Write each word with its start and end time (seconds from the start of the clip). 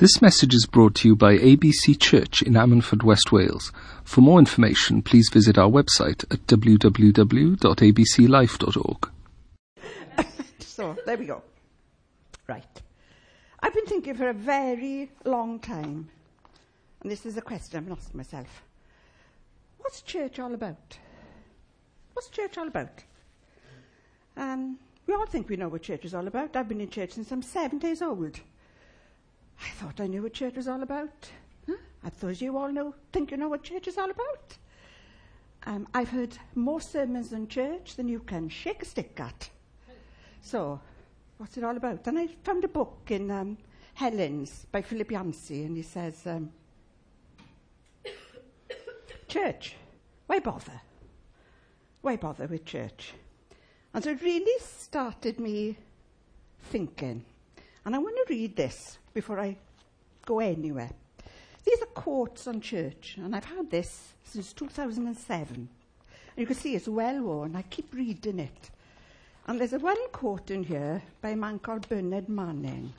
This 0.00 0.20
message 0.22 0.54
is 0.54 0.64
brought 0.64 0.94
to 0.94 1.08
you 1.08 1.14
by 1.14 1.36
ABC 1.36 2.00
Church 2.00 2.40
in 2.40 2.54
Ammanford, 2.54 3.02
West 3.02 3.32
Wales. 3.32 3.70
For 4.02 4.22
more 4.22 4.38
information, 4.38 5.02
please 5.02 5.28
visit 5.30 5.58
our 5.58 5.68
website 5.68 6.24
at 6.32 6.46
www.abclife.org. 6.46 9.10
so, 10.60 10.96
there 11.04 11.18
we 11.18 11.26
go. 11.26 11.42
Right. 12.48 12.82
I've 13.62 13.74
been 13.74 13.84
thinking 13.84 14.14
for 14.14 14.30
a 14.30 14.32
very 14.32 15.10
long 15.26 15.58
time, 15.58 16.08
and 17.02 17.12
this 17.12 17.26
is 17.26 17.36
a 17.36 17.42
question 17.42 17.76
I've 17.76 17.92
asking 17.92 18.16
myself. 18.16 18.62
What's 19.80 20.00
church 20.00 20.38
all 20.38 20.54
about? 20.54 20.96
What's 22.14 22.30
church 22.30 22.56
all 22.56 22.68
about? 22.68 23.04
Um, 24.38 24.78
we 25.06 25.12
all 25.12 25.26
think 25.26 25.50
we 25.50 25.56
know 25.56 25.68
what 25.68 25.82
church 25.82 26.06
is 26.06 26.14
all 26.14 26.26
about. 26.26 26.56
I've 26.56 26.68
been 26.68 26.80
in 26.80 26.88
church 26.88 27.10
since 27.10 27.30
I'm 27.30 27.42
seven 27.42 27.78
days 27.78 28.00
old. 28.00 28.40
I 29.60 29.68
thought 29.70 30.00
I 30.00 30.06
knew 30.06 30.22
what 30.22 30.32
church 30.32 30.56
was 30.56 30.68
all 30.68 30.82
about. 30.82 31.30
Huh? 31.66 31.76
I 32.04 32.10
thought 32.10 32.40
you 32.40 32.56
all 32.56 32.72
know, 32.72 32.94
think 33.12 33.30
you 33.30 33.36
know 33.36 33.48
what 33.48 33.62
church 33.62 33.88
is 33.88 33.98
all 33.98 34.10
about. 34.10 34.56
Um, 35.66 35.86
I've 35.92 36.08
heard 36.08 36.36
more 36.54 36.80
sermons 36.80 37.32
in 37.32 37.46
church 37.48 37.96
than 37.96 38.08
you 38.08 38.20
can 38.20 38.48
shake 38.48 38.82
a 38.82 38.86
stick 38.86 39.18
at. 39.20 39.50
So, 40.42 40.80
what's 41.36 41.58
it 41.58 41.64
all 41.64 41.76
about? 41.76 42.06
And 42.06 42.18
I 42.18 42.28
found 42.44 42.64
a 42.64 42.68
book 42.68 42.98
in 43.08 43.30
um, 43.30 43.58
Helen's 43.94 44.66
by 44.72 44.80
Philip 44.80 45.10
Yancey, 45.10 45.64
and 45.64 45.76
he 45.76 45.82
says, 45.82 46.26
um, 46.26 46.50
Church, 49.28 49.76
why 50.26 50.40
bother? 50.40 50.80
Why 52.00 52.16
bother 52.16 52.46
with 52.46 52.64
church? 52.64 53.12
And 53.92 54.02
so 54.02 54.10
it 54.10 54.22
really 54.22 54.60
started 54.60 55.38
me 55.38 55.76
thinking. 56.64 57.24
And 57.84 57.94
I 57.94 57.98
want 57.98 58.16
to 58.16 58.34
read 58.34 58.56
this 58.56 58.98
before 59.12 59.40
I 59.40 59.56
go 60.24 60.40
anywhere. 60.40 60.90
These 61.64 61.82
are 61.82 61.86
quotes 61.86 62.46
on 62.46 62.60
church, 62.60 63.16
and 63.18 63.34
I've 63.34 63.44
had 63.44 63.70
this 63.70 64.14
since 64.24 64.52
2007. 64.52 65.56
And 65.56 65.68
you 66.36 66.46
can 66.46 66.56
see 66.56 66.74
it's 66.74 66.88
well 66.88 67.22
worn. 67.22 67.56
I 67.56 67.62
keep 67.62 67.92
reading 67.94 68.38
it. 68.38 68.70
And 69.46 69.60
there's 69.60 69.72
a 69.72 69.78
one 69.78 70.08
quote 70.10 70.50
in 70.50 70.64
here 70.64 71.02
by 71.20 71.30
a 71.30 71.36
man 71.36 71.58
called 71.58 71.88
Bernard 71.88 72.28
Manning. 72.28 72.92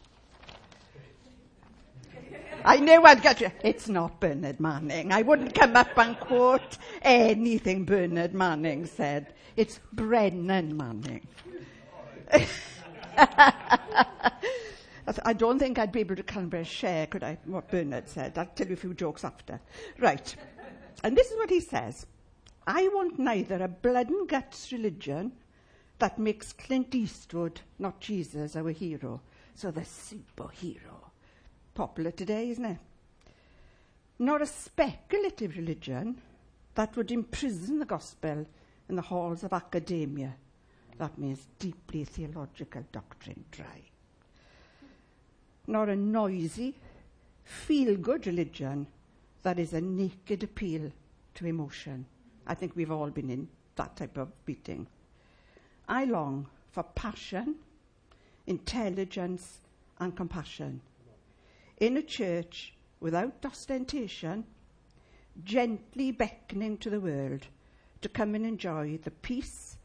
I 2.63 2.77
know 2.77 3.03
I'd 3.05 3.21
get 3.21 3.41
you. 3.41 3.51
It's 3.63 3.89
not 3.89 4.19
Bernard 4.19 4.59
Manning. 4.59 5.11
I 5.11 5.23
wouldn't 5.23 5.55
come 5.55 5.75
up 5.75 5.97
and 5.97 6.19
quote 6.19 6.77
anything 7.01 7.85
Bernard 7.85 8.33
Manning 8.33 8.85
said. 8.85 9.33
It's 9.55 9.79
Brennan 9.93 10.77
Manning. 10.77 11.27
I 15.25 15.33
don't 15.33 15.59
think 15.59 15.79
I'd 15.79 15.91
be 15.91 16.01
able 16.01 16.15
to 16.15 16.23
of 16.23 16.67
share, 16.67 17.07
could 17.07 17.23
I, 17.23 17.37
what 17.45 17.69
Bernard 17.69 18.07
said. 18.07 18.37
I'll 18.37 18.45
tell 18.45 18.67
you 18.67 18.73
a 18.73 18.77
few 18.77 18.93
jokes 18.93 19.23
after. 19.23 19.59
Right. 19.99 20.35
And 21.03 21.17
this 21.17 21.31
is 21.31 21.37
what 21.37 21.49
he 21.49 21.59
says. 21.59 22.05
I 22.67 22.87
want 22.89 23.17
neither 23.17 23.63
a 23.63 23.67
blood 23.67 24.09
and 24.09 24.27
guts 24.29 24.71
religion 24.71 25.31
that 25.99 26.19
makes 26.19 26.53
Clint 26.53 26.93
Eastwood, 26.93 27.61
not 27.79 27.99
Jesus, 27.99 28.55
our 28.55 28.69
hero. 28.69 29.21
So 29.55 29.71
the 29.71 29.81
superhero. 29.81 31.09
Popular 31.73 32.11
today, 32.11 32.49
isn't 32.49 32.65
it? 32.65 32.77
Nor 34.19 34.41
a 34.41 34.45
speculative 34.45 35.57
religion 35.57 36.21
that 36.75 36.95
would 36.95 37.11
imprison 37.11 37.79
the 37.79 37.85
gospel 37.85 38.45
in 38.87 38.95
the 38.95 39.01
halls 39.01 39.43
of 39.43 39.53
academia. 39.53 40.35
That 40.97 41.17
means 41.17 41.47
deeply 41.57 42.03
theological 42.03 42.83
doctrine 42.91 43.45
dry 43.51 43.90
nor 45.67 45.89
a 45.89 45.95
noisy, 45.95 46.75
feel 47.43 47.95
good 47.95 48.27
religion 48.27 48.87
that 49.43 49.59
is 49.59 49.73
a 49.73 49.81
naked 49.81 50.43
appeal 50.43 50.91
to 51.35 51.45
emotion. 51.45 52.05
I 52.47 52.53
think 52.53 52.75
we've 52.75 52.91
all 52.91 53.09
been 53.09 53.29
in 53.29 53.47
that 53.75 53.95
type 53.95 54.17
of 54.17 54.29
meeting. 54.47 54.87
I 55.87 56.05
long 56.05 56.47
for 56.71 56.83
passion, 56.83 57.55
intelligence, 58.47 59.59
and 59.99 60.15
compassion. 60.15 60.81
In 61.79 61.97
a 61.97 62.01
church 62.01 62.73
without 62.99 63.45
ostentation, 63.45 64.45
gently 65.43 66.11
beckoning 66.11 66.77
to 66.77 66.89
the 66.89 66.99
world 66.99 67.47
to 68.01 68.09
come 68.09 68.35
and 68.35 68.45
enjoy 68.45 68.99
the 69.03 69.11
peace 69.11 69.77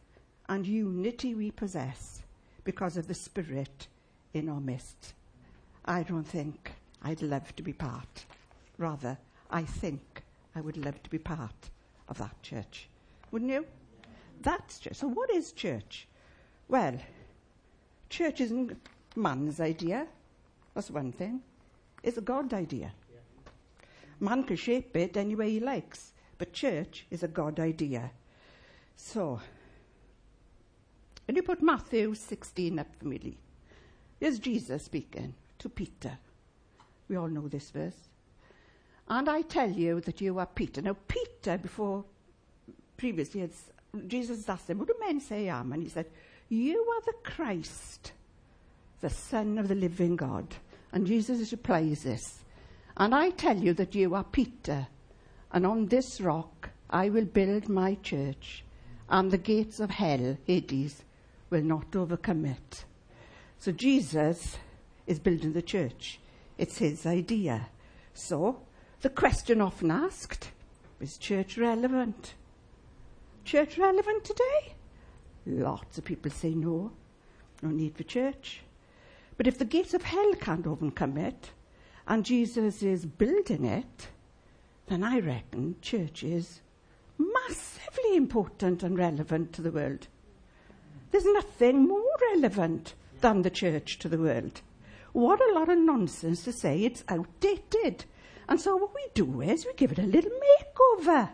and 0.49 0.67
unity 0.67 1.35
we 1.35 1.51
possess 1.51 2.23
because 2.65 2.97
of 2.97 3.09
the 3.09 3.15
Spirit 3.15 3.89
in 4.35 4.49
our 4.49 4.61
midst. 4.61 5.15
I 5.87 6.03
don't 6.03 6.25
think 6.25 6.73
I'd 7.03 7.23
love 7.23 7.55
to 7.57 7.63
be 7.63 7.73
part. 7.73 8.25
Rather, 8.79 9.17
I 9.51 9.63
think 9.63 10.23
I 10.55 10.61
would 10.61 10.77
love 10.77 11.03
to 11.03 11.11
be 11.11 11.19
part 11.19 11.71
of 12.09 12.19
that 12.19 12.43
church. 12.43 12.89
Wouldn't 13.31 13.51
you? 13.51 13.67
That's 14.43 14.79
church. 14.81 14.97
So, 14.97 15.09
what 15.09 15.31
is 15.31 15.53
church? 15.53 16.09
Well, 16.69 16.99
church 18.11 18.41
isn't 18.41 18.77
man's 19.15 19.61
idea. 19.61 20.07
That's 20.75 20.91
one 20.91 21.13
thing. 21.13 21.41
It's 22.03 22.19
a 22.19 22.23
God 22.23 22.53
idea. 22.53 22.93
Man 24.19 24.45
can 24.45 24.57
shape 24.57 24.97
it 24.97 25.17
any 25.17 25.35
way 25.35 25.51
he 25.51 25.61
likes, 25.61 26.13
but 26.39 26.53
church 26.53 27.07
is 27.11 27.23
a 27.23 27.29
God 27.29 27.61
idea. 27.61 28.11
So, 28.97 29.41
when 31.27 31.37
you 31.37 31.43
put 31.43 31.63
Matthew 31.63 32.15
16 32.15 32.79
up 32.79 32.87
for 32.99 33.07
me, 33.07 33.37
here's 34.19 34.39
Jesus 34.39 34.85
speaking 34.85 35.35
to 35.59 35.69
Peter. 35.69 36.19
We 37.09 37.17
all 37.17 37.29
know 37.29 37.49
this 37.49 37.71
verse. 37.71 37.97
And 39.09 39.29
I 39.29 39.43
tell 39.43 39.71
you 39.71 40.01
that 40.01 40.21
you 40.21 40.39
are 40.39 40.47
Peter. 40.47 40.83
Now, 40.83 40.97
Peter, 41.07 41.59
before 41.59 42.05
previously, 42.97 43.49
Jesus 44.07 44.49
asked 44.49 44.69
him, 44.69 44.79
What 44.79 44.89
do 44.89 44.95
men 45.01 45.21
say 45.21 45.49
I 45.49 45.61
am? 45.61 45.73
And 45.73 45.83
he 45.83 45.89
said, 45.89 46.07
You 46.49 46.79
are 46.79 47.03
the 47.03 47.19
Christ, 47.23 48.13
the 49.01 49.11
Son 49.11 49.59
of 49.59 49.69
the 49.69 49.75
living 49.75 50.17
God. 50.17 50.57
And 50.93 51.07
Jesus 51.07 51.53
replies 51.53 52.03
this, 52.03 52.45
And 52.97 53.15
I 53.15 53.31
tell 53.31 53.57
you 53.57 53.75
that 53.75 53.95
you 53.95 54.15
are 54.15 54.25
Peter, 54.25 54.89
and 55.53 55.65
on 55.65 55.87
this 55.87 56.21
rock 56.21 56.71
I 56.91 57.09
will 57.09 57.25
build 57.25 57.69
my 57.69 57.95
church, 58.03 58.65
and 59.09 59.31
the 59.31 59.39
gates 59.39 59.79
of 59.79 59.91
hell, 59.91 60.37
Hades, 60.45 61.05
will 61.51 61.63
not 61.63 61.95
overcome 61.95 62.45
it. 62.45 62.85
So 63.59 63.73
Jesus 63.73 64.59
is 65.07 65.19
building 65.19 65.53
the 65.53 65.63
church. 65.63 66.21
It's 66.59 66.79
his 66.79 67.07
idea. 67.07 67.69
So, 68.15 68.61
the 69.03 69.11
question 69.11 69.61
often 69.61 69.91
asked 69.91 70.51
is 71.01 71.19
church 71.19 71.59
relevant? 71.59 72.35
Church 73.45 73.79
relevant 73.79 74.25
today? 74.25 74.75
Lots 75.47 75.99
of 75.99 76.05
people 76.05 76.31
say 76.31 76.51
no, 76.51 76.91
no 77.63 77.71
need 77.71 77.97
for 77.97 78.03
church. 78.03 78.63
But 79.37 79.47
if 79.47 79.59
the 79.59 79.65
gates 79.65 79.95
of 79.95 80.03
hell 80.03 80.35
can't 80.35 80.67
overcome 80.67 81.19
it, 81.19 81.51
and 82.09 82.25
Jesus 82.25 82.83
is 82.83 83.05
building 83.05 83.65
it, 83.65 84.09
then 84.87 85.03
I 85.03 85.21
reckon 85.21 85.77
church 85.83 86.23
is 86.23 86.61
massively 87.19 88.17
important 88.17 88.83
and 88.83 88.99
relevant 88.99 89.53
to 89.55 89.63
the 89.63 89.71
world. 89.71 90.07
There's 91.11 91.25
nothing 91.25 91.87
more 91.87 92.17
relevant 92.33 92.95
than 93.21 93.43
the 93.43 93.51
church 93.51 93.99
to 94.01 94.09
the 94.09 94.19
world. 94.19 94.61
What 95.17 95.41
a 95.41 95.55
lot 95.55 95.71
of 95.71 95.79
nonsense 95.79 96.45
to 96.45 96.53
say 96.53 96.83
it's 96.83 97.03
outdated. 97.09 98.05
And 98.51 98.61
so 98.61 98.77
what 98.77 98.95
we 98.95 99.01
do 99.15 99.41
is 99.41 99.65
we 99.65 99.73
give 99.73 99.93
it 99.93 99.99
a 99.99 100.03
little 100.03 100.31
makeover. 100.31 101.31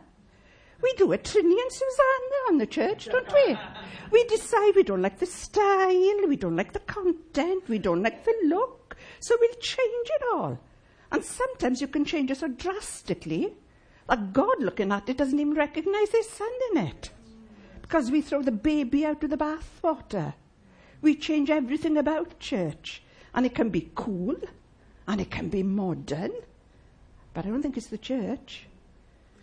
We 0.81 0.93
do 0.93 1.13
a 1.13 1.19
Trinny 1.19 1.61
and 1.61 1.73
Susannah 1.73 2.47
on 2.49 2.59
the 2.59 2.67
church, 2.67 3.07
don't 3.07 3.33
we? 3.33 3.59
We 4.13 4.23
decide 4.27 4.77
we 4.77 4.85
don't 4.85 5.03
like 5.03 5.19
the 5.19 5.27
style, 5.27 6.29
we 6.29 6.37
don't 6.37 6.55
like 6.55 6.73
the 6.73 6.79
content, 6.79 7.69
we 7.69 7.79
don't 7.79 8.05
like 8.05 8.25
the 8.25 8.37
look, 8.45 8.97
so 9.19 9.37
we'll 9.41 9.55
change 9.55 10.09
it 10.15 10.23
all. 10.33 10.61
And 11.11 11.25
sometimes 11.25 11.81
you 11.81 11.89
can 11.89 12.05
change 12.05 12.31
it 12.31 12.37
so 12.37 12.47
drastically 12.47 13.53
that 14.09 14.33
God 14.33 14.61
looking 14.63 14.93
at 14.93 15.09
it 15.09 15.17
doesn't 15.17 15.41
even 15.41 15.55
recognize 15.55 16.13
his 16.13 16.29
son 16.29 16.53
in 16.71 16.87
it. 16.87 17.11
Because 17.81 18.13
we 18.13 18.21
throw 18.21 18.43
the 18.43 18.53
baby 18.53 19.05
out 19.05 19.23
with 19.23 19.33
the 19.33 19.37
bathwater. 19.37 20.35
We 21.01 21.17
change 21.17 21.51
everything 21.51 21.97
about 21.97 22.39
church. 22.39 23.03
And 23.35 23.47
it 23.47 23.55
can 23.55 23.71
be 23.71 23.91
cool 23.95 24.37
and 25.07 25.21
it 25.21 25.31
can 25.31 25.49
be 25.49 25.63
modern. 25.63 26.33
But 27.35 27.47
I 27.47 27.49
don't 27.49 27.63
think 27.63 27.77
it's 27.77 27.87
the 27.87 27.99
church. 27.99 28.67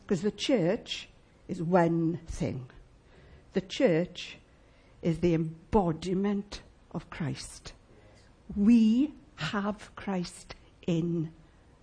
Because 0.06 0.22
the 0.22 0.32
church 0.32 1.10
is 1.48 1.62
one 1.62 2.20
thing. 2.28 2.68
The 3.54 3.62
church 3.62 4.38
is 5.02 5.20
the 5.20 5.34
embodiment 5.34 6.62
of 6.92 7.10
Christ. 7.10 7.74
We 8.56 9.14
have 9.36 9.96
Christ 9.96 10.56
in 10.86 11.32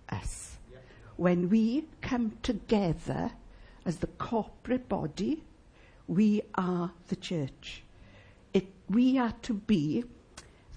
us. 0.09 0.57
When 1.15 1.49
we 1.49 1.85
come 2.01 2.37
together 2.43 3.31
as 3.85 3.97
the 3.97 4.07
corporate 4.07 4.87
body, 4.87 5.43
we 6.07 6.43
are 6.55 6.91
the 7.07 7.15
church. 7.15 7.83
It, 8.53 8.67
we 8.89 9.17
are 9.17 9.33
to 9.43 9.53
be 9.53 10.03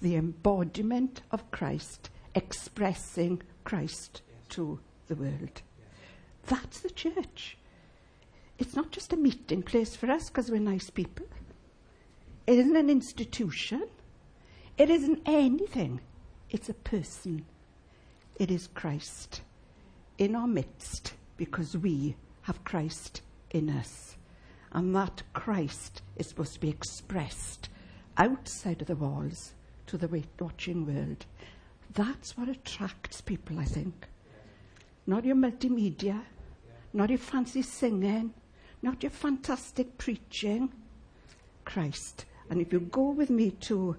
the 0.00 0.16
embodiment 0.16 1.22
of 1.30 1.50
Christ 1.50 2.10
expressing 2.34 3.42
Christ 3.64 4.22
to 4.50 4.80
the 5.08 5.14
world. 5.14 5.62
That's 6.46 6.80
the 6.80 6.90
church. 6.90 7.58
It's 8.58 8.76
not 8.76 8.90
just 8.90 9.12
a 9.12 9.16
meeting 9.16 9.62
place 9.62 9.96
for 9.96 10.10
us 10.10 10.28
because 10.28 10.50
we're 10.50 10.60
nice 10.60 10.90
people. 10.90 11.26
It 12.46 12.58
isn't 12.58 12.76
an 12.76 12.90
institution. 12.90 13.88
It 14.76 14.90
isn't 14.90 15.22
anything. 15.26 16.00
It's 16.50 16.68
a 16.68 16.74
person. 16.74 17.44
It 18.38 18.50
is 18.50 18.68
Christ 18.68 19.42
in 20.18 20.34
our 20.34 20.46
midst 20.46 21.14
because 21.36 21.76
we 21.76 22.16
have 22.42 22.64
Christ 22.64 23.22
in 23.50 23.70
us. 23.70 24.16
And 24.72 24.94
that 24.94 25.22
Christ 25.32 26.02
is 26.16 26.28
supposed 26.28 26.54
to 26.54 26.60
be 26.60 26.68
expressed 26.68 27.68
outside 28.16 28.82
of 28.82 28.88
the 28.88 28.96
walls 28.96 29.54
to 29.90 29.98
the 29.98 30.22
watching 30.38 30.86
world. 30.86 31.26
That's 31.94 32.36
what 32.38 32.48
attracts 32.48 33.20
people, 33.20 33.58
I 33.58 33.64
think. 33.64 34.06
Not 35.06 35.24
your 35.24 35.34
multimedia, 35.34 36.20
not 36.92 37.10
your 37.10 37.18
fancy 37.18 37.62
singing, 37.62 38.32
not 38.82 39.02
your 39.02 39.10
fantastic 39.10 39.98
preaching. 39.98 40.72
Christ. 41.64 42.24
And 42.48 42.60
if 42.60 42.72
you 42.72 42.80
go 42.80 43.10
with 43.10 43.30
me 43.30 43.50
to, 43.62 43.96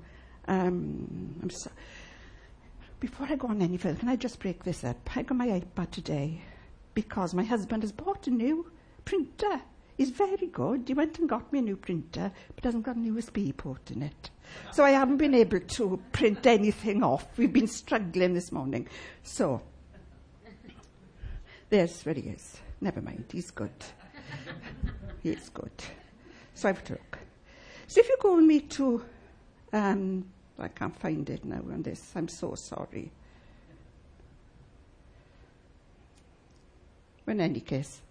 um, 0.48 1.36
I'm 1.42 1.50
so, 1.50 1.70
before 3.00 3.28
I 3.30 3.36
go 3.36 3.50
on 3.50 3.62
any 3.62 3.78
further, 3.78 4.00
can 4.00 4.10
I 4.10 4.16
just 4.16 4.40
break 4.40 4.64
this 4.64 4.84
up? 4.84 4.98
I 5.16 5.24
got 5.24 5.38
my 5.38 5.48
iPad 5.48 5.92
today 5.92 6.42
because 6.94 7.34
my 7.34 7.44
husband 7.44 7.84
has 7.84 7.92
bought 7.92 8.28
a 8.28 8.32
new 8.32 8.72
printer. 9.04 9.62
He's 10.01 10.09
very 10.09 10.48
good. 10.48 10.86
He 10.88 10.95
went 10.95 11.19
and 11.19 11.30
got 11.30 11.53
me 11.53 11.59
a 11.59 11.62
new 11.62 11.75
printer, 11.75 12.31
but 12.56 12.63
hasn't 12.63 12.86
got 12.86 12.95
a 12.95 13.00
USB 13.01 13.56
port 13.56 13.92
in 13.92 14.01
it. 14.01 14.31
So 14.71 14.83
I 14.83 14.89
haven't 14.89 15.18
been 15.18 15.36
able 15.36 15.59
to 15.59 16.01
print 16.12 16.44
anything 16.48 17.03
off. 17.03 17.27
We've 17.38 17.53
been 17.53 17.68
struggling 17.68 18.33
this 18.33 18.51
morning. 18.51 18.88
So, 19.21 19.62
there's 21.69 22.01
where 22.01 22.15
he 22.15 22.21
is. 22.21 22.57
Never 22.81 23.00
mind, 23.00 23.25
he's 23.31 23.51
good. 23.51 23.69
he's 25.21 25.50
good. 25.50 25.83
So 26.56 26.69
I've 26.69 26.89
look. 26.89 27.19
So 27.86 28.00
if 28.00 28.09
you 28.09 28.18
go 28.19 28.38
with 28.38 28.45
me 28.45 28.62
to, 28.62 29.06
um, 29.71 30.25
I 30.57 30.69
can't 30.69 31.00
find 31.00 31.30
it 31.30 31.45
now 31.45 31.62
on 31.71 31.83
this, 31.83 32.12
I'm 32.15 32.27
so 32.27 32.56
sorry. 32.56 33.12
in 37.27 37.39
any 37.39 37.62
case, 37.62 38.01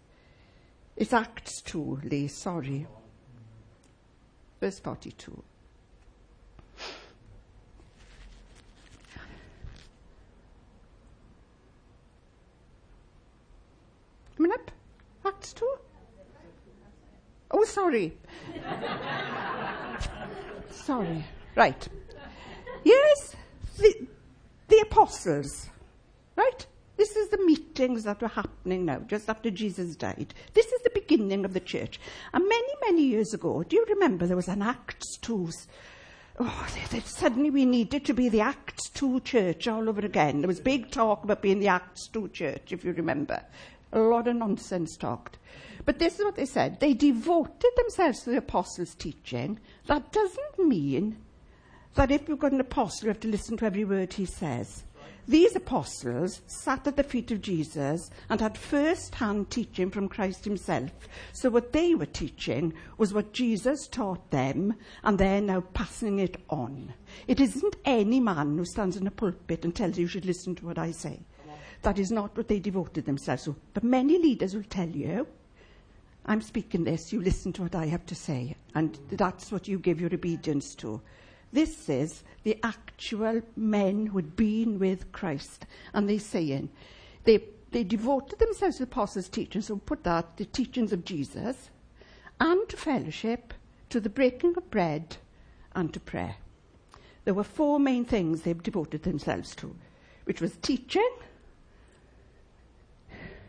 it's 1.00 1.14
Acts 1.14 1.62
2, 1.62 2.02
Lee, 2.05 2.29
sorry. 2.29 2.87
Verse 4.61 4.79
42. 4.81 5.43
Coming 14.37 14.52
up? 14.52 14.70
Acts 15.25 15.55
2? 15.55 15.75
Oh, 17.52 17.64
sorry. 17.64 18.19
sorry. 20.70 21.25
Right. 21.56 21.88
Yes, 22.85 23.37
the, 23.79 24.06
the 24.69 24.81
apostles, 24.81 25.70
right? 26.37 26.67
This 27.00 27.17
is 27.17 27.31
the 27.31 27.38
meetings 27.38 28.05
that 28.05 28.20
were 28.20 28.29
happening 28.29 28.85
now, 28.85 28.99
just 28.99 29.31
after 29.31 29.50
Jesus 29.50 29.97
died. 29.97 30.35
This 30.52 30.67
is 30.67 30.82
the 30.82 30.91
beginning 30.91 31.47
of 31.47 31.55
the 31.55 31.61
church. 31.61 31.99
And 32.35 32.47
many, 32.47 32.73
many 32.82 33.05
years 33.05 33.32
ago, 33.32 33.62
do 33.62 33.75
you 33.75 33.87
remember 33.88 34.26
there 34.26 34.37
was 34.37 34.49
an 34.49 34.61
Acts 34.61 35.17
2? 35.23 35.49
Oh, 36.41 36.69
they, 36.75 36.99
they, 36.99 37.00
suddenly 37.06 37.49
we 37.49 37.64
needed 37.64 38.05
to 38.05 38.12
be 38.12 38.29
the 38.29 38.43
Acts 38.43 38.91
2 38.91 39.20
church 39.20 39.67
all 39.67 39.88
over 39.88 40.02
again. 40.02 40.43
There 40.43 40.49
was 40.49 40.61
big 40.61 40.91
talk 40.91 41.25
about 41.25 41.41
being 41.41 41.58
the 41.58 41.69
Acts 41.69 42.06
2 42.08 42.29
church, 42.29 42.70
if 42.70 42.85
you 42.85 42.93
remember. 42.93 43.43
A 43.94 43.99
lot 43.99 44.29
of 44.29 44.37
nonsense 44.37 44.94
talked. 44.99 45.38
But 45.87 45.99
this 45.99 46.19
is 46.19 46.25
what 46.26 46.37
they 46.37 46.44
said. 46.44 46.81
They 46.81 46.93
devoted 46.93 47.73
themselves 47.79 48.25
to 48.25 48.31
the 48.32 48.37
apostles' 48.37 48.94
teaching. 48.94 49.58
That 49.87 50.12
doesn't 50.12 50.69
mean 50.69 51.17
that 51.94 52.11
if 52.11 52.29
you've 52.29 52.38
got 52.38 52.52
an 52.52 52.61
apostle, 52.61 53.06
you 53.06 53.08
have 53.08 53.20
to 53.20 53.29
listen 53.29 53.56
to 53.56 53.64
every 53.64 53.87
word 53.87 54.12
he 54.12 54.26
says. 54.26 54.85
These 55.31 55.55
apostles 55.55 56.41
sat 56.49 56.88
at 56.88 56.97
the 56.97 57.05
feet 57.05 57.31
of 57.31 57.41
Jesus 57.41 58.11
and 58.29 58.41
had 58.41 58.59
first 58.59 59.15
hand 59.15 59.49
teaching 59.49 59.88
from 59.88 60.09
Christ 60.09 60.44
himself. 60.44 60.91
So 61.32 61.50
what 61.50 61.73
they 61.73 61.94
were 61.94 62.06
teaching 62.06 62.75
was 62.99 63.15
what 63.15 63.32
Jesus 63.32 63.87
taught 63.87 64.32
them, 64.32 64.75
and 65.05 65.17
they're 65.17 65.41
now 65.41 65.61
passing 65.73 66.19
it 66.19 66.38
on. 66.50 66.94
It 67.29 67.38
isn't 67.38 67.77
any 67.85 68.19
man 68.19 68.59
who 68.59 68.65
stands 68.65 68.97
in 68.97 69.06
a 69.06 69.12
pulpit 69.12 69.65
and 69.65 69.73
tells 69.73 69.97
you 69.97 70.03
you 70.03 70.09
should 70.09 70.27
listen 70.27 70.56
to 70.56 70.67
what 70.67 70.79
I 70.79 70.91
say. 70.91 71.21
That 71.83 72.00
is 72.00 72.11
not 72.11 72.37
what 72.37 72.49
they 72.49 72.59
devoted 72.59 73.06
themselves 73.06 73.44
to. 73.44 73.55
But 73.73 73.85
many 73.85 74.19
leaders 74.19 74.56
will 74.56 74.65
tell 74.65 74.88
you, 74.88 75.29
I'm 76.26 76.43
speaking 76.43 76.83
this, 76.83 77.12
you 77.12 77.23
listen 77.23 77.53
to 77.53 77.62
what 77.62 77.76
I 77.76 77.87
have 77.87 78.05
to 78.06 78.17
say, 78.17 78.56
and 78.75 78.99
that's 79.12 79.53
what 79.53 79.69
you 79.69 79.79
give 79.79 80.00
your 80.00 80.12
obedience 80.12 80.75
to. 80.75 81.00
This 81.52 81.88
is 81.88 82.23
the 82.44 82.58
actual 82.62 83.43
men 83.56 84.06
who 84.06 84.19
had 84.19 84.37
been 84.37 84.79
with 84.79 85.11
Christ. 85.12 85.67
And 85.93 86.08
they're 86.08 86.19
saying, 86.19 86.70
they, 87.25 87.44
they 87.73 87.85
devoted 87.85 88.38
themselves 88.38 88.76
to 88.76 88.85
the 88.85 88.91
apostles' 88.91 89.29
teachings, 89.29 89.67
so 89.67 89.76
put 89.76 90.05
that, 90.05 90.37
the 90.37 90.44
teachings 90.44 90.93
of 90.93 91.05
Jesus, 91.05 91.70
and 92.38 92.69
to 92.69 92.76
fellowship, 92.76 93.52
to 93.91 94.00
the 94.00 94.08
breaking 94.08 94.55
of 94.56 94.70
bread, 94.70 95.17
and 95.75 95.93
to 95.93 96.00
prayer. 96.00 96.37
There 97.25 97.35
were 97.35 97.44
four 97.44 97.79
main 97.79 98.05
things 98.05 98.43
they 98.43 98.55
devoted 98.55 99.02
themselves 99.02 99.55
to, 99.56 99.75
which 100.25 100.41
was 100.41 100.56
teaching, 100.62 101.11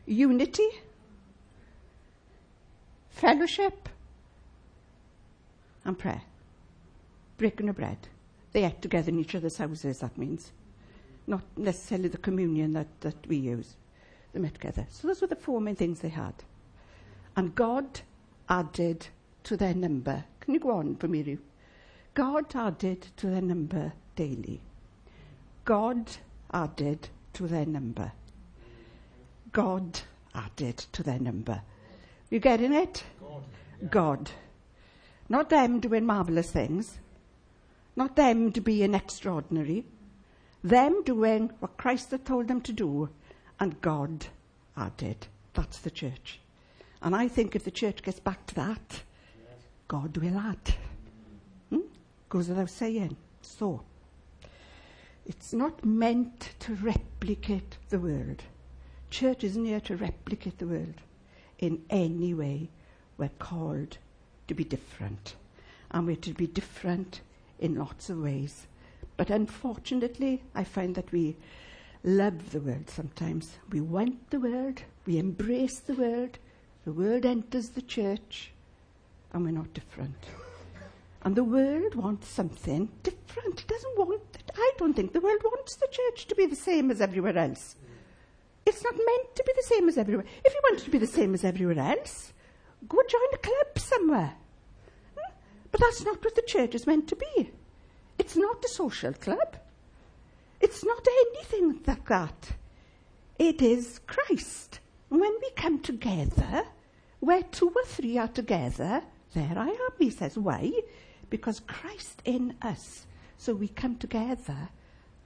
unity, 0.05 0.67
fellowship, 3.11 3.87
and 5.85 5.97
prayer 5.97 6.21
breaking 7.41 7.69
of 7.69 7.75
bread. 7.75 7.97
They 8.53 8.63
ate 8.63 8.83
together 8.83 9.09
in 9.09 9.19
each 9.19 9.33
other's 9.33 9.57
houses, 9.57 9.99
that 9.99 10.15
means. 10.15 10.51
Not 11.25 11.41
necessarily 11.57 12.07
the 12.07 12.19
communion 12.19 12.73
that, 12.73 12.87
that 13.01 13.27
we 13.27 13.37
use. 13.37 13.75
They 14.31 14.39
met 14.39 14.53
together. 14.53 14.85
So 14.91 15.07
those 15.07 15.21
were 15.21 15.27
the 15.27 15.35
four 15.35 15.59
main 15.59 15.75
things 15.75 15.99
they 15.99 16.09
had. 16.09 16.35
And 17.35 17.55
God 17.55 18.01
added 18.47 19.07
to 19.45 19.57
their 19.57 19.73
number. 19.73 20.23
Can 20.39 20.53
you 20.53 20.59
go 20.59 20.71
on 20.71 20.95
for 20.97 21.07
me, 21.07 21.23
Ruth? 21.23 21.41
God 22.13 22.55
added 22.55 23.07
to 23.17 23.27
their 23.27 23.41
number 23.41 23.91
daily. 24.15 24.61
God 25.65 26.11
added 26.53 27.09
to 27.33 27.47
their 27.47 27.65
number. 27.65 28.11
God 29.51 29.99
added 30.35 30.77
to 30.91 31.01
their 31.01 31.19
number. 31.19 31.61
You 32.29 32.39
getting 32.39 32.73
it? 32.73 33.03
God. 33.19 33.89
God. 33.89 34.31
Not 35.27 35.49
them 35.49 35.79
doing 35.79 36.05
marvelous 36.05 36.51
things. 36.51 36.99
Not 37.95 38.15
them 38.15 38.51
to 38.53 38.61
be 38.61 38.83
an 38.83 38.95
extraordinary. 38.95 39.85
Them 40.63 41.03
doing 41.03 41.51
what 41.59 41.77
Christ 41.77 42.11
had 42.11 42.25
told 42.25 42.47
them 42.47 42.61
to 42.61 42.73
do, 42.73 43.09
and 43.59 43.81
God 43.81 44.27
added. 44.77 45.27
That's 45.53 45.79
the 45.79 45.91
church. 45.91 46.39
And 47.01 47.15
I 47.15 47.27
think 47.27 47.55
if 47.55 47.63
the 47.63 47.71
church 47.71 48.03
gets 48.03 48.19
back 48.19 48.45
to 48.47 48.55
that, 48.55 49.01
God 49.87 50.15
will 50.17 50.37
add. 50.37 50.75
Hmm? 51.69 51.87
Goes 52.29 52.47
without 52.47 52.69
saying. 52.69 53.17
So, 53.41 53.81
it's 55.25 55.51
not 55.51 55.83
meant 55.83 56.51
to 56.59 56.75
replicate 56.75 57.77
the 57.89 57.99
world. 57.99 58.43
Church 59.09 59.43
isn't 59.43 59.65
here 59.65 59.81
to 59.81 59.97
replicate 59.97 60.59
the 60.59 60.67
world 60.67 61.01
in 61.59 61.83
any 61.89 62.33
way. 62.33 62.69
We're 63.17 63.29
called 63.39 63.97
to 64.47 64.53
be 64.53 64.63
different. 64.63 65.35
And 65.89 66.07
we're 66.07 66.15
to 66.17 66.33
be 66.33 66.47
different 66.47 67.21
in 67.61 67.75
lots 67.75 68.09
of 68.09 68.17
ways. 68.17 68.67
But 69.15 69.29
unfortunately, 69.29 70.43
I 70.53 70.63
find 70.63 70.95
that 70.95 71.11
we 71.11 71.37
love 72.03 72.51
the 72.51 72.59
world 72.59 72.89
sometimes. 72.89 73.57
We 73.71 73.79
want 73.79 74.31
the 74.31 74.39
world, 74.39 74.83
we 75.05 75.17
embrace 75.17 75.79
the 75.79 75.93
world, 75.93 76.39
the 76.83 76.91
world 76.91 77.25
enters 77.25 77.69
the 77.69 77.81
church, 77.81 78.51
and 79.31 79.45
we're 79.45 79.51
not 79.51 79.73
different. 79.73 80.17
And 81.23 81.35
the 81.35 81.43
world 81.43 81.93
wants 81.93 82.27
something 82.27 82.89
different. 83.03 83.61
It 83.61 83.67
doesn't 83.67 83.97
want, 83.97 84.23
I 84.55 84.71
don't 84.77 84.95
think 84.95 85.13
the 85.13 85.21
world 85.21 85.41
wants 85.43 85.75
the 85.75 85.87
church 85.91 86.25
to 86.27 86.35
be 86.35 86.47
the 86.47 86.55
same 86.55 86.89
as 86.89 86.99
everywhere 86.99 87.37
else. 87.37 87.75
It's 88.65 88.83
not 88.83 88.95
meant 88.95 89.35
to 89.35 89.43
be 89.45 89.53
the 89.55 89.63
same 89.63 89.87
as 89.87 89.97
everywhere. 89.97 90.25
If 90.43 90.53
you 90.53 90.59
want 90.63 90.79
it 90.79 90.85
to 90.85 90.91
be 90.91 90.97
the 90.97 91.07
same 91.07 91.35
as 91.35 91.43
everywhere 91.43 91.77
else, 91.77 92.33
go 92.87 92.97
join 93.07 93.33
a 93.33 93.37
club 93.37 93.77
somewhere. 93.77 94.33
But 95.71 95.79
that's 95.79 96.03
not 96.03 96.23
what 96.23 96.35
the 96.35 96.41
church 96.43 96.75
is 96.75 96.87
meant 96.87 97.07
to 97.09 97.15
be. 97.15 97.51
It's 98.19 98.35
not 98.35 98.63
a 98.63 98.69
social 98.69 99.13
club. 99.13 99.57
It's 100.59 100.83
not 100.83 101.07
anything 101.07 101.79
like 101.87 102.07
that. 102.07 102.51
It 103.39 103.61
is 103.61 103.99
Christ. 104.05 104.79
When 105.09 105.21
we 105.21 105.49
come 105.55 105.79
together, 105.79 106.63
where 107.19 107.43
two 107.43 107.69
or 107.69 107.85
three 107.85 108.17
are 108.17 108.27
together, 108.27 109.01
there 109.33 109.57
I 109.57 109.69
am, 109.69 109.91
he 109.97 110.09
says. 110.09 110.37
Why? 110.37 110.71
Because 111.29 111.61
Christ 111.61 112.21
in 112.25 112.55
us. 112.61 113.05
So 113.37 113.53
we 113.55 113.67
come 113.69 113.95
together 113.95 114.69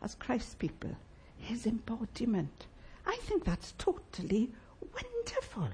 as 0.01 0.15
Christ's 0.15 0.55
people. 0.55 0.95
his 1.37 1.65
embodiment. 1.65 2.65
I 3.05 3.17
think 3.21 3.43
that's 3.43 3.73
totally 3.77 4.51
wonderful. 4.81 5.69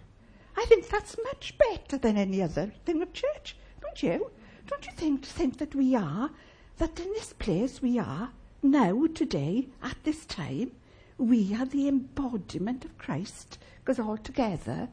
I 0.57 0.65
think 0.65 0.89
that's 0.89 1.15
much 1.23 1.57
better 1.57 1.97
than 1.97 2.17
any 2.17 2.41
other 2.41 2.71
thing 2.85 3.01
of 3.01 3.13
church, 3.13 3.55
don't 3.81 4.03
you? 4.03 4.31
Don't 4.67 4.85
you 4.85 4.91
think, 4.93 5.25
think 5.25 5.57
that 5.57 5.75
we 5.75 5.95
are, 5.95 6.29
that 6.77 6.99
in 6.99 7.11
this 7.13 7.33
place 7.33 7.81
we 7.81 7.99
are 7.99 8.31
now, 8.63 9.07
today, 9.07 9.69
at 9.81 9.97
this 10.03 10.23
time, 10.25 10.71
we 11.17 11.55
are 11.55 11.65
the 11.65 11.87
embodiment 11.87 12.85
of 12.85 12.97
Christ, 12.99 13.57
because 13.79 13.99
all 13.99 14.17
together, 14.17 14.87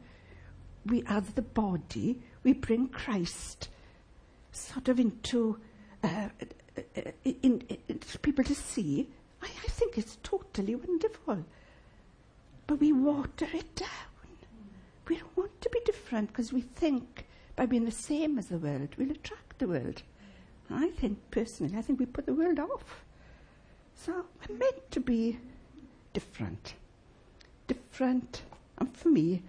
we, 0.85 1.03
as 1.07 1.29
the 1.29 1.43
body, 1.43 2.19
we 2.43 2.53
bring 2.53 2.87
Christ 2.87 3.69
sort 4.51 4.89
of 4.89 4.99
into 4.99 5.59
uh, 6.03 6.29
in, 7.23 7.43
in, 7.43 7.77
in, 7.87 7.99
people 8.21 8.43
to 8.43 8.55
see. 8.55 9.07
I, 9.41 9.45
I 9.45 9.67
think 9.67 9.97
it's 9.97 10.17
totally 10.23 10.75
wonderful. 10.75 11.45
But 12.65 12.79
we 12.79 12.91
water 12.91 13.47
it 13.53 13.75
down. 13.75 13.87
We 15.07 15.17
don't 15.17 15.37
want 15.37 15.61
to 15.61 15.69
be 15.69 15.79
different 15.85 16.29
because 16.29 16.51
we 16.51 16.61
think 16.61 17.25
by 17.59 17.65
being 17.65 17.83
the 17.83 17.91
same 17.91 18.39
as 18.39 18.47
the 18.47 18.57
world, 18.57 18.87
we'll 18.97 19.11
attract 19.11 19.59
the 19.59 19.67
world. 19.67 20.01
I 20.71 20.91
think, 20.91 21.17
personally, 21.29 21.77
I 21.77 21.81
think 21.81 21.99
we 21.99 22.05
put 22.05 22.25
the 22.25 22.33
world 22.33 22.57
off. 22.57 23.03
So 23.93 24.13
we're 24.47 24.55
meant 24.55 24.89
to 24.91 25.01
be 25.01 25.37
different. 26.13 26.75
Different. 27.67 28.43
And 28.77 28.95
for 28.95 29.09
me, 29.09 29.43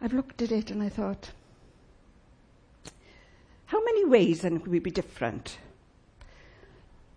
I've 0.00 0.14
looked 0.14 0.40
at 0.40 0.50
it 0.50 0.70
and 0.70 0.82
I 0.82 0.88
thought, 0.88 1.32
how 3.66 3.84
many 3.84 4.06
ways 4.06 4.40
then 4.40 4.58
could 4.58 4.72
we 4.72 4.78
be 4.78 4.90
different? 4.90 5.58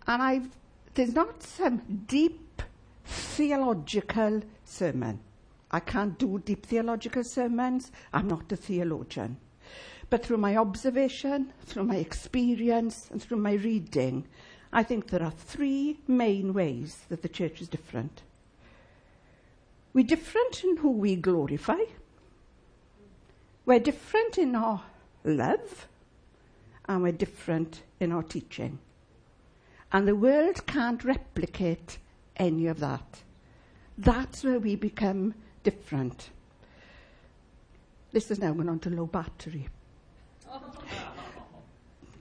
And 0.06 0.20
I've, 0.20 0.50
there's 0.92 1.14
not 1.14 1.42
some 1.42 2.04
deep 2.06 2.60
theological 3.06 4.42
sermon. 4.66 5.20
I 5.70 5.80
can't 5.80 6.18
do 6.18 6.42
deep 6.44 6.66
theological 6.66 7.24
sermons. 7.24 7.90
I'm 8.12 8.28
not 8.28 8.52
a 8.52 8.56
theologian. 8.56 9.38
But 10.10 10.24
through 10.24 10.38
my 10.38 10.56
observation, 10.56 11.52
through 11.66 11.84
my 11.84 11.96
experience, 11.96 13.08
and 13.10 13.22
through 13.22 13.38
my 13.38 13.54
reading, 13.54 14.26
I 14.72 14.82
think 14.82 15.08
there 15.08 15.22
are 15.22 15.30
three 15.30 15.98
main 16.06 16.52
ways 16.52 17.00
that 17.08 17.22
the 17.22 17.28
church 17.28 17.60
is 17.60 17.68
different. 17.68 18.22
We're 19.92 20.04
different 20.04 20.64
in 20.64 20.76
who 20.78 20.90
we 20.90 21.16
glorify. 21.16 21.78
We're 23.64 23.78
different 23.78 24.38
in 24.38 24.54
our 24.56 24.82
love. 25.24 25.88
And 26.86 27.02
we're 27.02 27.12
different 27.12 27.82
in 28.00 28.12
our 28.12 28.22
teaching. 28.22 28.78
And 29.92 30.06
the 30.06 30.16
world 30.16 30.66
can't 30.66 31.04
replicate 31.04 31.98
any 32.36 32.66
of 32.66 32.80
that. 32.80 33.22
That's 33.96 34.42
where 34.42 34.58
we 34.58 34.74
become 34.74 35.34
different. 35.62 36.30
This 38.10 38.30
is 38.30 38.40
now 38.40 38.52
going 38.52 38.68
on 38.68 38.80
to 38.80 38.90
low 38.90 39.06
battery. 39.06 39.68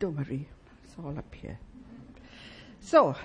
Don't 0.04 0.18
worry, 0.18 0.46
it's 0.84 0.96
all 1.02 1.18
up 1.18 1.34
here. 1.34 1.58
So, 2.82 3.16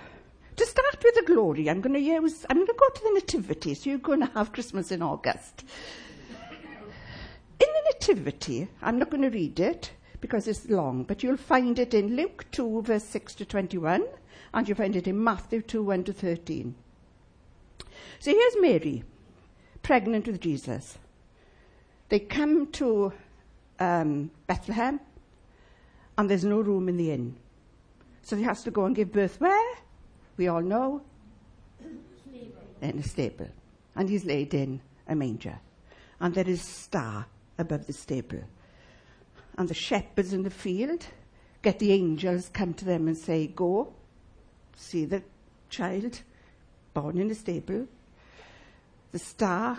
to 0.55 0.65
start 0.65 1.03
with 1.03 1.13
the 1.17 1.25
glory, 1.27 1.69
I'm 1.69 1.81
going 1.81 1.95
to 1.95 1.99
use, 1.99 2.47
I'm 2.49 2.59
going 2.59 2.69
to 2.69 2.75
go 2.79 2.89
to 2.89 3.03
the 3.03 3.11
Nativity, 3.15 3.75
so 3.75 3.91
you're 3.91 3.99
going 3.99 4.21
to 4.21 4.27
have 4.27 4.53
Christmas 4.53 4.93
in 4.93 5.03
August. 5.03 5.65
In 6.39 7.67
the 7.67 7.93
Nativity, 7.93 8.69
I'm 8.81 8.97
not 8.97 9.11
going 9.11 9.25
to 9.25 9.29
read 9.29 9.59
it 9.59 9.91
because 10.21 10.47
it's 10.47 10.69
long, 10.69 11.03
but 11.03 11.25
you'll 11.25 11.37
find 11.37 11.81
it 11.81 11.95
in 11.95 12.15
Luke 12.15 12.45
2, 12.53 12.83
verse 12.83 13.03
6 13.03 13.35
to 13.35 13.45
21, 13.45 14.05
and 14.55 14.69
you'll 14.69 14.79
find 14.79 14.95
it 14.95 15.09
in 15.09 15.25
Matthew 15.25 15.63
2, 15.63 15.83
1 15.83 16.05
to 16.05 16.13
13. 16.13 16.77
So 18.21 18.31
here's 18.31 18.57
Mary, 18.61 19.03
pregnant 19.83 20.29
with 20.29 20.41
Jesus. 20.41 20.97
They 22.09 22.21
come 22.21 22.71
to 22.71 23.13
um, 23.81 24.31
Bethlehem, 24.47 25.01
and 26.19 26.29
there's 26.29 26.45
no 26.45 26.61
room 26.61 26.89
in 26.89 26.97
the 26.97 27.13
inn. 27.13 27.37
So 28.23 28.37
he 28.37 28.43
has 28.43 28.65
to 28.65 28.73
go 28.73 28.85
and 28.85 28.95
give 28.95 29.13
birth 29.13 29.41
where? 29.41 29.77
We 30.37 30.49
all 30.49 30.61
know. 30.61 31.01
In 32.83 32.99
a 32.99 33.03
stable. 33.03 33.49
And 33.95 34.09
he's 34.09 34.25
laid 34.25 34.53
in 34.53 34.81
a 35.07 35.15
manger. 35.15 35.59
And 36.21 36.35
there 36.35 36.49
is 36.49 36.61
a 36.61 36.71
star 36.71 37.27
above 37.57 37.87
the 37.87 37.93
stable. 37.93 38.43
And 39.57 39.69
the 39.69 39.75
shepherds 39.75 40.33
in 40.33 40.43
the 40.43 40.51
field 40.51 41.07
get 41.63 41.79
the 41.79 41.93
angels 41.93 42.51
come 42.53 42.75
to 42.75 42.85
them 42.85 43.07
and 43.07 43.17
say, 43.17 43.47
Go, 43.47 43.93
see 44.77 45.05
the 45.05 45.23
child 45.71 46.21
born 46.95 47.19
in 47.19 47.31
a 47.31 47.35
stable. 47.35 47.87
The 49.13 49.19
star 49.19 49.79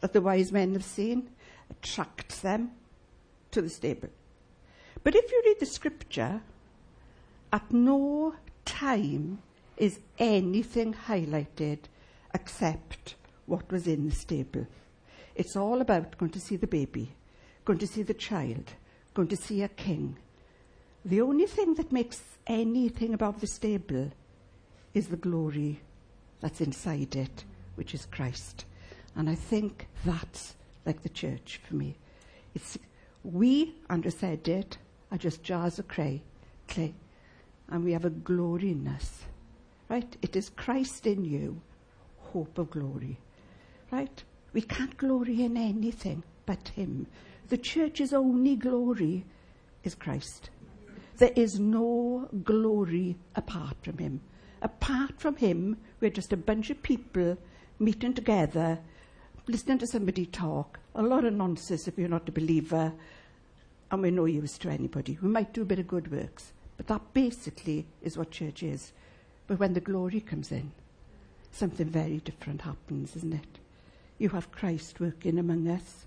that 0.00 0.12
the 0.12 0.20
wise 0.20 0.52
men 0.52 0.72
have 0.72 0.84
seen 0.84 1.30
attracts 1.70 2.40
them 2.40 2.72
to 3.52 3.62
the 3.62 3.70
stable. 3.70 4.10
But 5.04 5.14
if 5.14 5.30
you 5.30 5.42
read 5.44 5.60
the 5.60 5.66
scripture, 5.66 6.40
at 7.52 7.72
no 7.72 8.34
time 8.64 9.38
is 9.76 10.00
anything 10.18 10.94
highlighted 10.94 11.80
except 12.32 13.14
what 13.46 13.70
was 13.70 13.86
in 13.86 14.08
the 14.08 14.14
stable. 14.14 14.66
It's 15.34 15.56
all 15.56 15.80
about 15.82 16.16
going 16.16 16.32
to 16.32 16.40
see 16.40 16.56
the 16.56 16.66
baby, 16.66 17.12
going 17.66 17.78
to 17.80 17.86
see 17.86 18.02
the 18.02 18.14
child, 18.14 18.72
going 19.12 19.28
to 19.28 19.36
see 19.36 19.62
a 19.62 19.68
king. 19.68 20.16
The 21.04 21.20
only 21.20 21.46
thing 21.46 21.74
that 21.74 21.92
makes 21.92 22.22
anything 22.46 23.12
about 23.12 23.40
the 23.40 23.46
stable 23.46 24.10
is 24.94 25.08
the 25.08 25.16
glory 25.16 25.80
that's 26.40 26.62
inside 26.62 27.14
it, 27.14 27.44
which 27.74 27.92
is 27.92 28.06
Christ. 28.06 28.64
And 29.14 29.28
I 29.28 29.34
think 29.34 29.86
that's 30.04 30.54
like 30.86 31.02
the 31.02 31.08
church 31.10 31.60
for 31.62 31.74
me. 31.74 31.96
It's 32.54 32.78
we, 33.22 33.74
Andrew 33.90 34.10
said 34.10 34.48
it, 34.48 34.78
are 35.14 35.18
just 35.18 35.44
jars 35.44 35.78
of 35.78 35.86
clay, 35.86 36.20
clay. 36.66 36.92
And 37.68 37.84
we 37.84 37.92
have 37.92 38.04
a 38.04 38.10
glory 38.10 38.72
in 38.72 38.88
us. 38.88 39.22
Right? 39.88 40.16
It 40.22 40.34
is 40.34 40.50
Christ 40.50 41.06
in 41.06 41.24
you, 41.24 41.60
hope 42.18 42.58
of 42.58 42.70
glory. 42.70 43.18
Right? 43.92 44.24
We 44.52 44.60
can't 44.60 44.96
glory 44.96 45.44
in 45.44 45.56
anything 45.56 46.24
but 46.46 46.68
Him. 46.68 47.06
The 47.48 47.58
church's 47.58 48.12
only 48.12 48.56
glory 48.56 49.24
is 49.84 49.94
Christ. 49.94 50.50
There 51.18 51.32
is 51.36 51.60
no 51.60 52.28
glory 52.42 53.16
apart 53.36 53.76
from 53.82 53.98
Him. 53.98 54.20
Apart 54.62 55.20
from 55.20 55.36
Him, 55.36 55.76
we're 56.00 56.10
just 56.10 56.32
a 56.32 56.36
bunch 56.36 56.70
of 56.70 56.82
people 56.82 57.38
meeting 57.78 58.14
together, 58.14 58.80
listening 59.46 59.78
to 59.78 59.86
somebody 59.86 60.26
talk, 60.26 60.80
a 60.96 61.02
lot 61.02 61.24
of 61.24 61.34
nonsense 61.34 61.86
if 61.86 61.98
you're 61.98 62.08
not 62.08 62.28
a 62.28 62.32
believer, 62.32 62.92
and 63.94 64.02
we're 64.02 64.10
no 64.10 64.24
use 64.24 64.58
to 64.58 64.68
anybody. 64.68 65.18
We 65.22 65.28
might 65.28 65.52
do 65.52 65.62
a 65.62 65.66
bit 65.66 65.78
of 65.78 65.88
good 65.88 66.10
works, 66.10 66.52
but 66.76 66.88
that 66.88 67.14
basically 67.14 67.86
is 68.02 68.18
what 68.18 68.30
church 68.30 68.62
is. 68.62 68.92
But 69.46 69.58
when 69.58 69.74
the 69.74 69.80
glory 69.80 70.20
comes 70.20 70.50
in, 70.50 70.72
something 71.52 71.86
very 71.86 72.18
different 72.18 72.62
happens, 72.62 73.14
isn't 73.16 73.34
it? 73.34 73.58
You 74.18 74.30
have 74.30 74.50
Christ 74.52 75.00
working 75.00 75.38
among 75.38 75.68
us, 75.68 76.06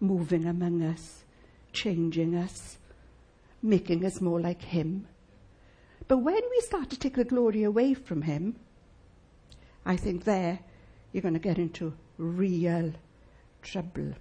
moving 0.00 0.46
among 0.46 0.82
us, 0.82 1.24
changing 1.72 2.34
us, 2.34 2.78
making 3.62 4.04
us 4.04 4.20
more 4.20 4.40
like 4.40 4.62
Him. 4.62 5.06
But 6.08 6.18
when 6.18 6.42
we 6.50 6.60
start 6.62 6.90
to 6.90 6.98
take 6.98 7.14
the 7.14 7.24
glory 7.24 7.62
away 7.62 7.94
from 7.94 8.22
Him, 8.22 8.56
I 9.86 9.96
think 9.96 10.24
there 10.24 10.60
you're 11.12 11.22
going 11.22 11.34
to 11.34 11.40
get 11.40 11.58
into 11.58 11.94
real 12.16 12.92
trouble. 13.62 14.14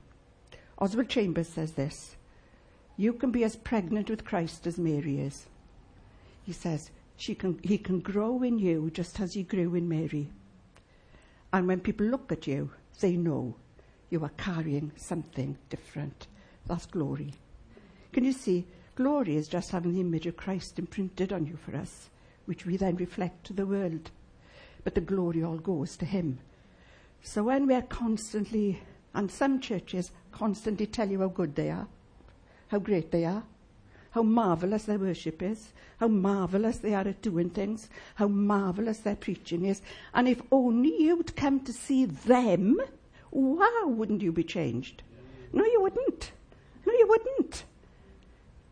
Oswald 0.77 1.09
Chambers 1.09 1.49
says 1.49 1.71
this 1.73 2.16
you 2.97 3.13
can 3.13 3.31
be 3.31 3.43
as 3.43 3.55
pregnant 3.55 4.09
with 4.09 4.25
Christ 4.25 4.65
as 4.65 4.79
Mary 4.79 5.19
is. 5.19 5.45
He 6.43 6.51
says, 6.51 6.89
she 7.15 7.35
can, 7.35 7.59
he 7.63 7.77
can 7.77 7.99
grow 7.99 8.41
in 8.43 8.59
you 8.59 8.89
just 8.91 9.19
as 9.19 9.33
he 9.33 9.43
grew 9.43 9.75
in 9.75 9.87
Mary. 9.87 10.29
And 11.53 11.67
when 11.67 11.79
people 11.79 12.07
look 12.07 12.31
at 12.31 12.47
you, 12.47 12.71
they 12.99 13.15
know 13.15 13.55
you 14.09 14.23
are 14.23 14.31
carrying 14.37 14.91
something 14.95 15.57
different. 15.69 16.27
That's 16.65 16.85
glory. 16.85 17.33
Can 18.13 18.23
you 18.23 18.33
see? 18.33 18.65
Glory 18.95 19.35
is 19.35 19.47
just 19.47 19.69
having 19.71 19.93
the 19.93 20.01
image 20.01 20.25
of 20.25 20.37
Christ 20.37 20.79
imprinted 20.79 21.31
on 21.31 21.45
you 21.45 21.55
for 21.55 21.75
us, 21.75 22.09
which 22.45 22.65
we 22.65 22.77
then 22.77 22.95
reflect 22.95 23.45
to 23.45 23.53
the 23.53 23.65
world. 23.65 24.09
But 24.83 24.95
the 24.95 25.01
glory 25.01 25.43
all 25.43 25.57
goes 25.57 25.97
to 25.97 26.05
Him. 26.05 26.39
So 27.21 27.43
when 27.43 27.67
we're 27.67 27.83
constantly, 27.83 28.81
and 29.13 29.29
some 29.29 29.59
churches 29.59 30.11
constantly 30.31 30.87
tell 30.87 31.09
you 31.09 31.19
how 31.19 31.27
good 31.27 31.55
they 31.55 31.69
are, 31.69 31.87
how 32.67 32.79
great 32.79 33.11
they 33.11 33.25
are, 33.25 33.43
how 34.11 34.23
marvelous 34.23 34.83
their 34.83 34.99
worship 34.99 35.41
is, 35.41 35.73
how 35.99 36.07
marvelous 36.07 36.77
they 36.77 36.93
are 36.93 37.07
at 37.07 37.21
doing 37.21 37.49
things, 37.49 37.89
how 38.15 38.27
marvelous 38.27 38.99
their 38.99 39.15
preaching 39.15 39.65
is. 39.65 39.81
And 40.13 40.27
if 40.27 40.41
only 40.51 40.93
you'd 41.01 41.35
come 41.35 41.59
to 41.61 41.73
see 41.73 42.05
them, 42.05 42.79
wow, 43.31 43.85
wouldn't 43.85 44.21
you 44.21 44.31
be 44.31 44.43
changed? 44.43 45.03
No, 45.53 45.63
you 45.63 45.81
wouldn't. 45.81 46.31
No, 46.85 46.93
you 46.93 47.07
wouldn't. 47.07 47.63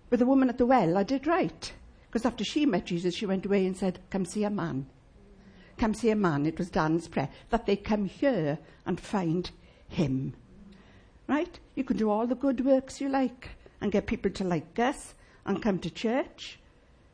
With 0.09 0.19
the 0.19 0.25
woman 0.25 0.49
at 0.49 0.57
the 0.57 0.65
well, 0.65 0.97
I 0.97 1.03
did 1.03 1.27
right. 1.27 1.71
Because 2.07 2.25
after 2.25 2.43
she 2.43 2.65
met 2.65 2.85
Jesus, 2.85 3.15
she 3.15 3.25
went 3.25 3.45
away 3.45 3.65
and 3.65 3.75
said, 3.75 3.99
Come 4.09 4.25
see 4.25 4.43
a 4.43 4.49
man. 4.49 4.85
come 5.77 5.93
see 5.93 6.09
a 6.09 6.15
man, 6.15 6.45
it 6.45 6.57
was 6.57 6.69
Dan's 6.69 7.07
prayer, 7.07 7.29
that 7.49 7.65
they 7.65 7.75
come 7.75 8.05
here 8.05 8.57
and 8.85 8.99
find 8.99 9.51
him. 9.89 10.33
Right? 11.27 11.59
You 11.75 11.83
can 11.83 11.97
do 11.97 12.09
all 12.09 12.27
the 12.27 12.35
good 12.35 12.63
works 12.63 13.01
you 13.01 13.09
like 13.09 13.49
and 13.85 13.91
get 13.91 14.07
people 14.07 14.31
to 14.31 14.43
like 14.43 14.79
us 14.79 15.13
and 15.45 15.61
come 15.61 15.77
to 15.77 15.91
church. 15.91 16.57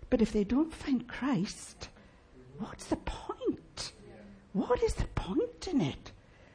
But 0.10 0.22
if 0.22 0.32
they 0.32 0.46
don't 0.46 0.74
find 0.74 1.06
Christ, 1.06 1.90
what's 2.60 2.86
the 2.86 2.96
point? 2.96 3.92
What 4.54 4.82
is 4.82 4.94
the 4.94 5.08
point 5.08 5.68
in 5.70 5.82
it? 5.82 6.14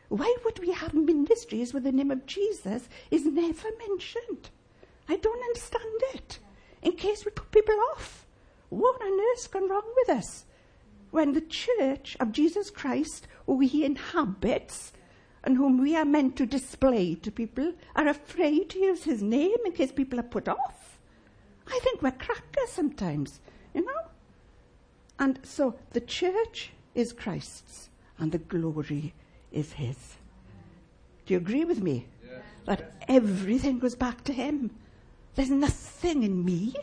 Why 0.09 0.35
would 0.43 0.59
we 0.59 0.71
have 0.73 0.95
ministries 0.95 1.75
where 1.75 1.83
the 1.83 1.93
name 1.93 2.11
of 2.11 2.25
Jesus 2.25 2.89
is 3.11 3.27
never 3.27 3.69
mentioned? 3.87 4.49
I 5.07 5.17
don't 5.17 5.45
understand 5.45 6.01
it. 6.15 6.39
In 6.81 6.93
case 6.93 7.27
we 7.27 7.31
put 7.31 7.51
people 7.51 7.77
off. 7.93 8.25
What 8.71 9.03
on 9.03 9.21
earth's 9.33 9.49
gone 9.49 9.69
wrong 9.69 9.93
with 9.97 10.17
us? 10.17 10.47
When 11.11 11.35
the 11.35 11.43
church 11.43 12.17
of 12.19 12.33
Jesus 12.33 12.71
Christ, 12.71 13.29
who 13.45 13.61
he 13.61 13.85
inhabits 13.85 14.95
and 15.47 15.57
whom 15.57 15.79
we 15.79 15.95
are 15.97 16.05
meant 16.05 16.35
to 16.37 16.45
display 16.45 17.15
to 17.15 17.31
people, 17.31 17.73
are 17.95 18.09
afraid 18.09 18.69
to 18.69 18.81
use 18.81 19.05
his 19.05 19.23
name 19.23 19.57
in 19.65 19.71
case 19.71 19.93
people 19.93 20.19
are 20.19 20.25
put 20.25 20.49
off. 20.49 20.99
I 21.69 21.79
think 21.85 22.03
we're 22.03 22.11
crackers 22.11 22.71
sometimes, 22.71 23.41
you 23.73 23.85
know? 23.85 24.01
And 25.21 25.39
so 25.45 25.77
the 25.93 26.01
church 26.01 26.73
is 26.97 27.13
Christ's 27.13 27.91
and 28.19 28.33
the 28.33 28.39
glory 28.39 29.15
is 29.53 29.73
his. 29.73 30.17
Do 31.25 31.35
you 31.35 31.39
agree 31.39 31.65
with 31.65 31.81
me? 31.81 32.07
Yes. 32.25 32.43
That 32.65 32.93
everything 33.09 33.79
goes 33.79 33.95
back 33.95 34.25
to 34.25 34.33
him. 34.33 34.71
There's 35.37 35.51
nothing 35.51 36.25
in 36.25 36.45
me 36.45 36.75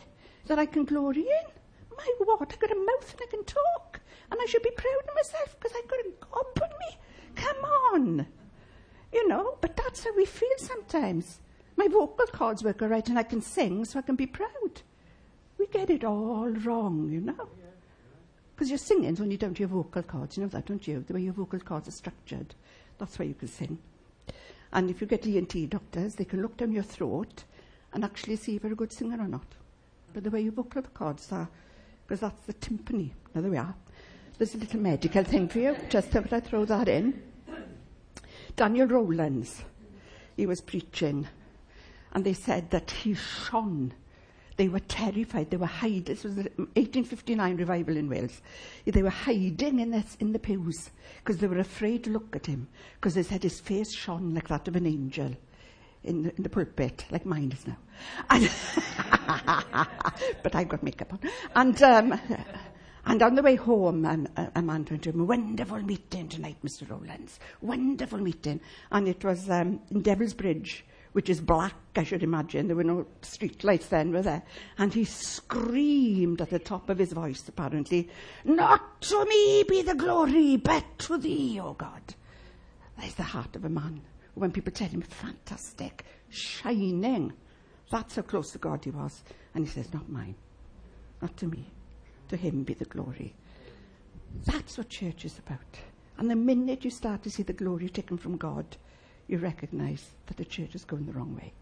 that 0.48 0.58
I 0.58 0.66
can 0.66 0.86
glory 0.86 1.22
in. 1.22 1.98
My 1.98 2.08
what? 2.20 2.52
I've 2.52 2.60
got 2.60 2.72
a 2.72 2.76
mouth 2.76 3.12
and 3.12 3.22
I 3.22 3.30
can 3.30 3.44
talk. 3.44 4.00
And 4.32 4.40
I 4.42 4.46
should 4.46 4.64
be 4.64 4.72
proud 4.72 5.10
of 5.10 5.16
myself 5.16 5.56
because 5.60 5.76
I've 5.78 5.90
got 5.90 6.00
a 6.00 6.12
gob 6.22 6.64
on 6.64 6.70
me. 6.80 6.98
Come 7.36 7.66
on. 7.66 8.28
You 9.14 9.28
know, 9.28 9.58
but 9.62 9.78
that's 9.78 10.04
how 10.04 10.16
we 10.16 10.26
feel 10.26 10.58
sometimes. 10.58 11.40
My 11.76 11.88
vocal 11.88 12.26
cords 12.28 12.64
work 12.64 12.82
all 12.82 12.88
right 12.88 13.08
and 13.08 13.20
I 13.20 13.24
can 13.24 13.42
sing 13.42 13.86
so 13.86 14.00
I 14.00 14.02
can 14.02 14.16
be 14.16 14.26
proud. 14.26 14.82
We 15.58 15.68
get 15.68 15.90
it 15.90 16.04
all 16.04 16.50
wrong, 16.50 17.10
you 17.12 17.22
know. 17.22 17.50
Because 18.56 18.70
you're 18.70 18.78
singing 18.78 19.16
you 19.16 19.38
don't 19.38 19.60
your 19.60 19.70
vocal 19.70 20.04
cords. 20.04 20.38
You 20.38 20.44
know 20.44 20.50
that, 20.50 20.66
don't 20.66 20.88
you? 20.88 21.04
The 21.08 21.14
way 21.14 21.22
your 21.22 21.34
vocal 21.34 21.60
cords 21.60 21.88
are 21.88 21.92
structured. 21.92 22.54
That's 22.98 23.18
why 23.18 23.26
you 23.26 23.34
can 23.34 23.48
sing. 23.48 23.78
And 24.72 24.90
if 24.90 25.02
you 25.02 25.08
get 25.08 25.26
ENT 25.26 25.70
doctors, 25.70 26.16
they 26.16 26.26
can 26.26 26.42
look 26.42 26.58
down 26.58 26.72
your 26.72 26.84
throat 26.84 27.44
and 27.94 28.04
actually 28.04 28.36
see 28.36 28.56
if 28.56 28.64
you're 28.64 28.74
a 28.74 28.76
good 28.76 28.92
singer 28.92 29.18
or 29.20 29.28
not. 29.28 29.46
But 30.14 30.24
the 30.24 30.32
way 30.32 30.42
your 30.42 30.54
vocal 30.54 30.82
cords 30.82 31.32
are, 31.32 31.48
because 32.06 32.22
that's 32.22 32.46
the 32.46 32.54
timpani. 32.54 33.12
Now, 33.34 33.42
there 33.42 33.52
we 33.52 33.58
are. 33.58 33.76
There's 34.38 34.56
a 34.56 34.58
little 34.58 34.80
medical 34.80 35.24
thing 35.24 35.48
for 35.48 35.60
you. 35.60 35.76
Just 35.90 36.10
thought 36.10 36.34
I'd 36.34 36.46
throw 36.46 36.66
that 36.66 36.88
in. 36.88 37.22
Daniel 38.56 38.88
Rowlands, 38.88 39.64
he 40.36 40.46
was 40.46 40.62
preaching, 40.62 41.28
and 42.14 42.24
they 42.24 42.34
said 42.34 42.70
that 42.72 42.92
he 42.92 43.14
shone 43.14 43.94
they 44.56 44.68
were 44.68 44.80
terrified. 44.80 45.50
They 45.50 45.58
were 45.58 45.66
hiding. 45.66 46.04
This 46.04 46.24
was 46.24 46.36
the 46.36 46.44
1859 46.44 47.58
revival 47.58 47.98
in 47.98 48.10
Wales. 48.10 48.42
They 48.86 49.02
were 49.02 49.10
hiding 49.10 49.80
in, 49.80 49.92
this, 49.92 50.16
in 50.20 50.32
the 50.32 50.40
pews 50.40 50.92
because 51.18 51.40
they 51.40 51.48
were 51.48 51.60
afraid 51.60 52.04
to 52.04 52.12
look 52.12 52.36
at 52.36 52.46
him 52.46 52.68
because 52.96 53.16
they 53.16 53.24
said 53.24 53.44
his 53.44 53.60
face 53.60 53.92
shone 53.92 54.34
like 54.34 54.48
that 54.50 54.68
of 54.68 54.76
an 54.76 54.86
angel 54.86 55.36
in 56.04 56.24
the, 56.24 56.36
in 56.36 56.44
the 56.44 56.50
pulpit, 56.50 57.06
like 57.10 57.26
mine 57.26 57.52
is 57.52 57.66
now. 57.66 57.78
But 60.44 60.56
I've 60.56 60.70
got 60.70 60.84
makeup 60.84 61.14
on. 61.14 61.20
And, 61.56 61.82
um, 61.82 62.20
and 63.06 63.22
on 63.22 63.36
the 63.36 63.44
way 63.44 63.56
home, 63.56 64.06
um, 64.06 64.66
man 64.66 64.86
turned 64.86 65.04
to 65.04 65.10
him, 65.10 65.28
wonderful 65.28 65.82
meeting 65.82 66.30
tonight, 66.30 66.58
Mr. 66.64 66.90
Rowlands. 66.90 67.40
Wonderful 67.62 68.20
meeting. 68.20 68.62
And 68.92 69.08
it 69.08 69.24
was 69.24 69.50
um, 69.50 69.82
in 69.92 70.02
Devil's 70.02 70.34
Bridge 70.34 70.86
which 71.14 71.30
is 71.30 71.40
black, 71.40 71.76
I 71.96 72.04
should 72.04 72.24
imagine. 72.24 72.68
There 72.68 72.76
were 72.76 72.84
no 72.84 73.06
street 73.22 73.64
lights 73.64 73.88
then, 73.88 74.12
were 74.12 74.22
there? 74.22 74.44
And 74.78 74.94
he 74.94 75.06
screamed 75.06 76.42
at 76.42 76.50
the 76.50 76.60
top 76.60 76.90
of 76.90 76.98
his 76.98 77.14
voice, 77.14 77.48
apparently, 77.48 78.10
Not 78.44 79.02
to 79.04 79.26
me 79.26 79.64
be 79.64 79.84
the 79.84 79.96
glory, 79.96 80.58
but 80.58 80.84
to 81.00 81.18
thee, 81.18 81.60
O 81.62 81.74
God. 81.74 82.16
There's 83.00 83.16
the 83.16 83.24
heart 83.24 83.56
of 83.56 83.66
a 83.66 83.70
man. 83.70 84.02
When 84.34 84.52
people 84.52 84.74
tell 84.74 84.88
him, 84.88 85.02
fantastic, 85.02 86.04
shining, 86.30 87.34
that's 87.92 88.16
how 88.16 88.24
close 88.24 88.52
to 88.52 88.58
God 88.58 88.84
he 88.84 88.90
was. 88.90 89.24
And 89.54 89.66
he 89.66 89.72
says, 89.72 89.94
Not 89.94 90.10
mine, 90.10 90.36
not 91.22 91.38
to 91.38 91.48
me. 91.48 91.72
To 92.30 92.38
him 92.38 92.64
be 92.64 92.74
the 92.74 92.86
glory. 92.86 93.36
That's 94.46 94.78
what 94.78 94.90
church 94.90 95.26
is 95.26 95.40
about. 95.40 95.80
And 96.18 96.30
the 96.30 96.36
minute 96.36 96.84
you 96.84 96.92
start 96.92 97.24
to 97.24 97.30
see 97.30 97.44
the 97.44 97.54
glory 97.54 97.90
taken 97.90 98.18
from 98.18 98.38
God, 98.38 98.66
you 99.28 99.38
recognize 99.38 100.12
that 100.28 100.38
the 100.38 100.46
church 100.46 100.76
is 100.76 100.86
going 100.86 101.06
the 101.06 101.14
wrong 101.14 101.36
way. 101.36 101.54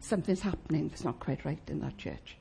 Something's 0.00 0.42
happening 0.42 0.88
that's 0.88 1.04
not 1.04 1.20
quite 1.20 1.44
right 1.44 1.60
in 1.68 1.80
that 1.80 1.98
church. 1.98 2.36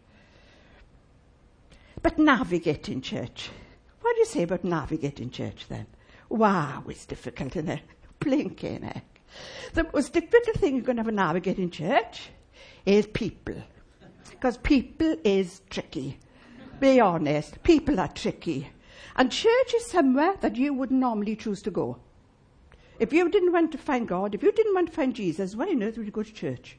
But 2.02 2.20
navigating 2.20 3.02
church. 3.02 3.50
What 4.02 4.14
do 4.14 4.20
you 4.20 4.26
say 4.26 4.44
about 4.44 4.64
navigating 4.64 5.30
church 5.30 5.66
then? 5.68 5.88
Wow, 6.30 6.84
it's 6.88 7.06
difficult, 7.06 7.56
isn't 7.56 7.70
it? 7.70 7.82
Blinking 8.20 8.84
eh, 8.84 8.94
heck. 8.94 9.22
The 9.74 9.88
most 9.94 10.14
difficult 10.14 10.58
thing 10.58 10.76
you're 10.76 10.84
going 10.84 10.98
to 10.98 11.04
have 11.04 11.48
in 11.48 11.72
church 11.72 12.30
is 12.86 13.08
people. 13.08 13.56
Because 14.30 14.58
people 14.58 15.16
is 15.24 15.62
tricky. 15.70 16.20
Be 16.80 17.00
honest. 17.00 17.62
People 17.64 18.00
are 18.00 18.08
tricky. 18.08 18.70
And 19.16 19.32
church 19.32 19.74
is 19.76 19.86
somewhere 19.86 20.36
that 20.42 20.58
you 20.58 20.74
would 20.74 20.92
normally 20.92 21.36
choose 21.36 21.62
to 21.64 21.72
go. 21.72 21.98
If 23.00 23.14
you 23.14 23.30
didn't 23.30 23.54
want 23.54 23.72
to 23.74 23.78
find 23.78 24.08
God, 24.08 24.36
if 24.36 24.44
you 24.44 24.52
didn't 24.52 24.74
want 24.74 24.88
to 24.88 24.94
find 24.94 25.14
Jesus, 25.14 25.56
why 25.56 25.68
on 25.68 25.84
earth 25.84 25.98
would 25.98 26.06
you 26.06 26.12
go 26.12 26.24
to 26.24 26.34
church? 26.34 26.78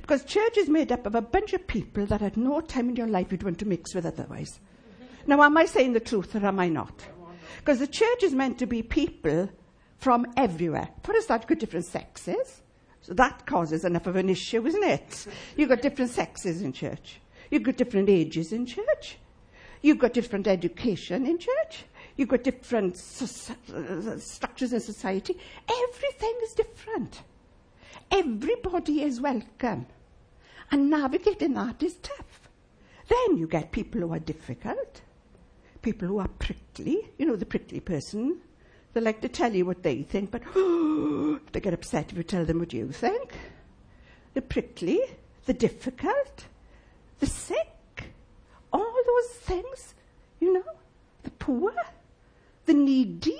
Because 0.00 0.24
church 0.24 0.56
is 0.56 0.68
made 0.68 0.92
up 0.92 1.06
of 1.06 1.14
a 1.14 1.22
bunch 1.22 1.52
of 1.52 1.66
people 1.66 2.06
that 2.06 2.22
at 2.22 2.36
no 2.36 2.60
time 2.60 2.90
in 2.90 2.96
your 2.96 3.06
life 3.06 3.30
you'd 3.30 3.42
want 3.42 3.58
to 3.60 3.66
mix 3.66 3.94
with 3.94 4.06
otherwise. 4.06 4.60
Now, 5.26 5.42
am 5.42 5.56
I 5.56 5.66
saying 5.66 5.92
the 5.92 6.00
truth 6.00 6.34
or 6.34 6.44
am 6.44 6.60
I 6.60 6.68
not? 6.68 7.04
Because 7.58 7.80
the 7.80 7.86
church 7.86 8.22
is 8.22 8.34
meant 8.34 8.58
to 8.58 8.66
be 8.66 8.82
people 8.82 9.48
from 9.98 10.26
everywhere. 10.36 10.88
For 11.02 11.14
us, 11.16 11.26
that 11.26 11.46
got 11.46 11.58
different 11.58 11.86
sexes. 11.86 12.62
So 13.02 13.14
that 13.14 13.46
causes 13.46 13.84
enough 13.84 14.06
of 14.06 14.16
an 14.16 14.28
issue, 14.28 14.66
isn't 14.66 14.84
it? 14.84 15.26
You've 15.56 15.68
got 15.68 15.82
different 15.82 16.10
sexes 16.10 16.62
in 16.62 16.72
church. 16.72 17.20
You've 17.50 17.62
got 17.62 17.76
different 17.76 18.08
ages 18.08 18.52
in 18.52 18.66
church. 18.66 19.18
You've 19.82 19.98
got 19.98 20.12
different 20.12 20.46
education 20.46 21.26
in 21.26 21.38
church. 21.38 21.84
You've 22.16 22.28
got 22.28 22.42
different 22.42 22.94
uh, 22.94 24.18
structures 24.18 24.72
in 24.72 24.80
society. 24.80 25.36
Everything 25.68 26.34
is 26.42 26.52
different. 26.52 27.22
Everybody 28.10 29.02
is 29.02 29.20
welcome. 29.20 29.86
And 30.70 30.90
navigating 30.90 31.54
that 31.54 31.82
is 31.82 31.94
tough. 31.96 32.48
Then 33.08 33.38
you 33.38 33.46
get 33.46 33.72
people 33.72 34.00
who 34.00 34.12
are 34.12 34.18
difficult, 34.18 35.00
people 35.80 36.08
who 36.08 36.18
are 36.18 36.28
prickly. 36.28 37.08
You 37.18 37.26
know, 37.26 37.36
the 37.36 37.46
prickly 37.46 37.80
person. 37.80 38.40
They 38.92 39.00
like 39.00 39.20
to 39.20 39.28
tell 39.28 39.54
you 39.54 39.64
what 39.64 39.82
they 39.82 40.02
think, 40.02 40.30
but 40.30 40.42
they 41.52 41.60
get 41.60 41.74
upset 41.74 42.10
if 42.10 42.16
you 42.16 42.22
tell 42.22 42.44
them 42.44 42.58
what 42.58 42.72
you 42.72 42.90
think. 42.90 43.32
The 44.34 44.42
prickly, 44.42 45.00
the 45.46 45.52
difficult, 45.52 46.44
the 47.20 47.26
sick, 47.26 47.77
those 49.08 49.30
things, 49.40 49.94
you 50.40 50.52
know, 50.52 50.64
the 51.22 51.30
poor 51.30 51.74
the 52.68 52.74
needy. 52.74 53.38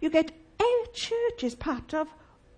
You 0.00 0.10
get 0.10 0.30
a 0.60 0.86
church 0.92 1.42
is 1.42 1.54
part 1.54 1.94
of 1.94 2.08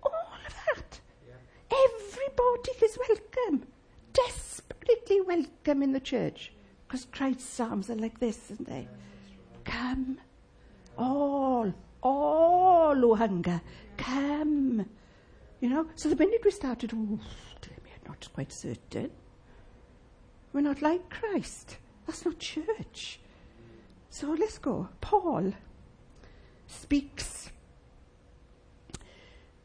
all 0.03 0.11
of 0.45 0.53
that. 0.53 0.99
Yeah. 1.25 1.35
Everybody 1.71 2.85
is 2.85 2.97
welcome, 3.07 3.65
desperately 4.13 5.21
welcome 5.21 5.81
in 5.81 5.93
the 5.93 6.01
church. 6.01 6.51
Because 6.85 7.07
Christ's 7.11 7.45
psalms 7.45 7.89
are 7.89 7.95
like 7.95 8.19
this, 8.19 8.51
isn't 8.51 8.67
they? 8.67 8.87
Come, 9.63 10.19
all, 10.97 11.73
all 12.03 12.95
who 12.95 13.15
hunger, 13.15 13.61
come. 13.95 14.85
You 15.61 15.69
know, 15.69 15.87
so 15.95 16.09
the 16.09 16.15
minute 16.17 16.41
we 16.43 16.51
started, 16.51 16.91
oh, 16.93 17.19
we're 17.69 18.09
not 18.09 18.27
quite 18.33 18.51
certain. 18.51 19.09
We're 20.51 20.61
not 20.61 20.81
like 20.81 21.09
Christ. 21.09 21.77
That's 22.07 22.25
not 22.25 22.39
church. 22.39 23.19
So 24.09 24.31
let's 24.31 24.57
go. 24.57 24.87
Paul 25.01 25.53
speaks 26.65 27.51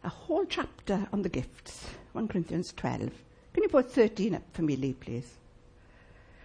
a 0.05 0.09
whole 0.09 0.45
chapter 0.45 1.07
on 1.13 1.23
the 1.23 1.29
gifts, 1.29 1.87
1 2.13 2.27
Corinthians 2.29 2.73
12. 2.77 3.11
Can 3.55 3.63
you 3.63 3.69
put 3.69 3.93
13 3.93 4.35
up 4.35 4.43
for 4.53 4.63
me, 4.63 4.77
Lee, 4.77 4.95
please? 4.95 5.35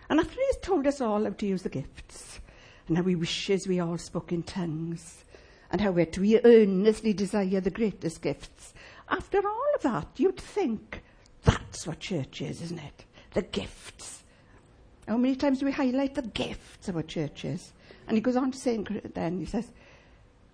And 0.09 0.19
after 0.19 0.35
he's 0.35 0.57
told 0.57 0.85
us 0.85 1.01
all 1.01 1.23
how 1.23 1.31
to 1.31 1.45
use 1.45 1.63
the 1.63 1.69
gifts, 1.69 2.39
and 2.87 2.95
how 2.95 3.03
he 3.03 3.15
wishes 3.15 3.67
we 3.67 3.79
all 3.79 3.97
spoke 3.97 4.31
in 4.31 4.43
tongues, 4.43 5.25
and 5.71 5.81
how 5.81 5.91
we're 5.91 6.05
to 6.05 6.41
earnestly 6.45 7.13
desire 7.13 7.59
the 7.59 7.71
greatest 7.71 8.21
gifts, 8.21 8.73
after 9.09 9.39
all 9.39 9.75
of 9.75 9.81
that, 9.81 10.07
you'd 10.17 10.37
think 10.37 11.01
that's 11.43 11.87
what 11.87 11.99
church 11.99 12.41
is, 12.41 12.61
isn't 12.61 12.79
it? 12.79 13.05
The 13.33 13.41
gifts. 13.41 14.23
How 15.07 15.15
many 15.17 15.35
times 15.35 15.59
do 15.59 15.65
we 15.65 15.71
highlight 15.71 16.15
the 16.15 16.21
gifts 16.21 16.89
of 16.89 16.95
what 16.95 17.07
churches? 17.07 17.71
And 18.07 18.17
he 18.17 18.21
goes 18.21 18.35
on 18.35 18.51
to 18.51 18.57
say 18.57 18.77
then, 19.13 19.39
he 19.39 19.45
says, 19.45 19.71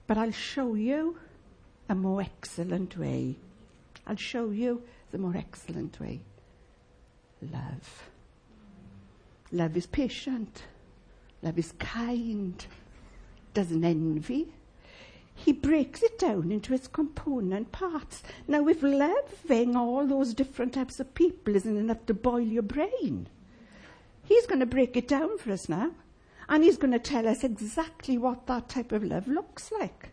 But 0.05 0.17
I'll 0.17 0.31
show 0.31 0.75
you 0.75 1.17
a 1.89 1.95
more 1.95 2.21
excellent 2.21 2.97
way. 2.97 3.35
I'll 4.05 4.15
show 4.15 4.51
you 4.51 4.83
the 5.11 5.17
more 5.17 5.35
excellent 5.35 5.99
way. 5.99 6.21
Love. 7.51 8.09
Love 9.51 9.75
is 9.75 9.87
patient. 9.87 10.63
Love 11.41 11.57
is 11.57 11.73
kind. 11.79 12.65
Doesn't 13.53 13.83
envy. 13.83 14.53
He 15.35 15.51
breaks 15.51 16.03
it 16.03 16.19
down 16.19 16.51
into 16.51 16.73
its 16.73 16.87
component 16.87 17.71
parts. 17.71 18.21
Now, 18.47 18.67
if 18.67 18.83
loving 18.83 19.75
all 19.75 20.05
those 20.05 20.33
different 20.33 20.73
types 20.73 20.99
of 20.99 21.13
people 21.15 21.55
isn't 21.55 21.77
enough 21.77 22.05
to 22.05 22.13
boil 22.13 22.41
your 22.41 22.63
brain, 22.63 23.27
he's 24.23 24.45
going 24.47 24.59
to 24.59 24.65
break 24.65 24.95
it 24.97 25.07
down 25.07 25.37
for 25.37 25.51
us 25.51 25.69
now. 25.69 25.91
And 26.49 26.63
he's 26.63 26.77
going 26.77 26.91
to 26.91 26.99
tell 26.99 27.27
us 27.27 27.43
exactly 27.43 28.17
what 28.17 28.47
that 28.47 28.69
type 28.69 28.91
of 28.91 29.03
love 29.03 29.27
looks 29.27 29.71
like. 29.71 30.09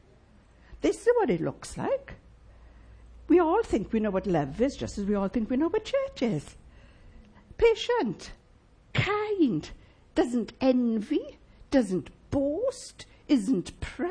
This 0.81 1.03
is 1.07 1.13
what 1.17 1.31
it 1.31 1.41
looks 1.41 1.77
like. 1.77 2.15
We 3.29 3.39
all 3.39 3.63
think 3.63 3.93
we 3.93 4.01
know 4.01 4.11
what 4.11 4.27
love 4.27 4.61
is, 4.61 4.77
just 4.77 4.99
as 4.99 5.05
we 5.05 5.15
all 5.15 5.29
think 5.29 5.51
we 5.51 5.57
know 5.57 5.69
what 5.69 5.85
church 5.85 6.23
is. 6.23 6.57
Patient, 7.59 8.33
kind, 8.95 9.69
doesn't 10.15 10.53
envy, 10.61 11.39
doesn't 11.71 12.11
boast, 12.31 13.07
isn't 13.29 13.79
proud. 13.81 14.11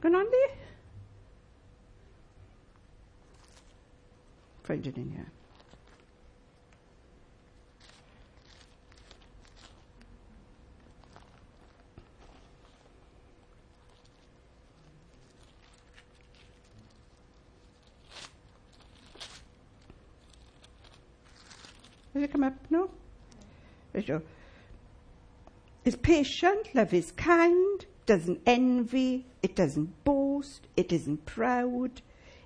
Going 0.00 0.14
on 0.14 0.26
there? 0.30 0.59
It 4.70 4.86
in 4.96 5.10
here. 5.10 5.26
Does 22.14 22.22
it 22.22 22.30
come 22.30 22.44
up? 22.44 22.54
No? 22.70 22.90
There 23.92 24.02
you 24.02 24.06
go. 24.06 24.22
Is 25.84 25.96
patient, 25.96 26.72
love 26.74 26.94
is 26.94 27.10
kind, 27.10 27.84
doesn't 28.06 28.40
envy, 28.46 29.26
it 29.42 29.56
doesn't 29.56 30.04
boast, 30.04 30.68
it 30.76 30.92
isn't 30.92 31.26
proud, 31.26 32.02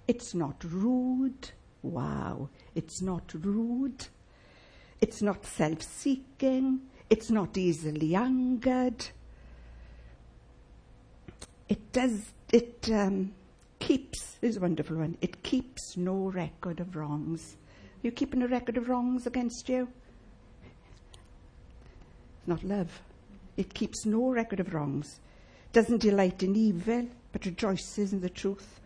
it's 0.09 0.35
not 0.35 0.65
rude. 0.65 1.51
Wow, 1.85 2.49
it's 2.75 3.03
not 3.03 3.31
rude. 3.35 4.07
It's 5.03 5.21
not 5.21 5.45
self 5.45 5.83
seeking, 5.83 6.81
it's 7.11 7.31
not 7.31 7.59
easily 7.59 8.15
angered. 8.15 9.07
It 11.69 11.93
does, 11.93 12.33
it 12.51 12.89
um, 12.91 13.35
keeps, 13.81 14.37
this 14.41 14.59
wonderful 14.59 14.97
one, 14.97 15.19
it 15.21 15.43
keeps 15.43 15.99
no 15.99 16.31
record 16.31 16.81
of 16.81 16.97
wrongs. 16.97 17.57
You 18.03 18.13
keeping 18.13 18.43
a 18.43 18.49
record 18.49 18.79
of 18.79 18.89
wrongs 18.89 19.27
against 19.27 19.69
you? 19.69 19.89
It's 22.39 22.49
not 22.49 22.65
love. 22.65 23.03
It 23.59 23.75
keeps 23.75 24.07
no 24.07 24.31
record 24.31 24.61
of 24.61 24.73
wrongs. 24.73 25.21
Doesn't 25.75 26.01
delight 26.01 26.43
in 26.43 26.57
evil, 26.57 27.09
but 27.33 27.45
rejoices 27.45 28.15
in 28.15 28.23
the 28.23 28.31
truth. 28.31 28.81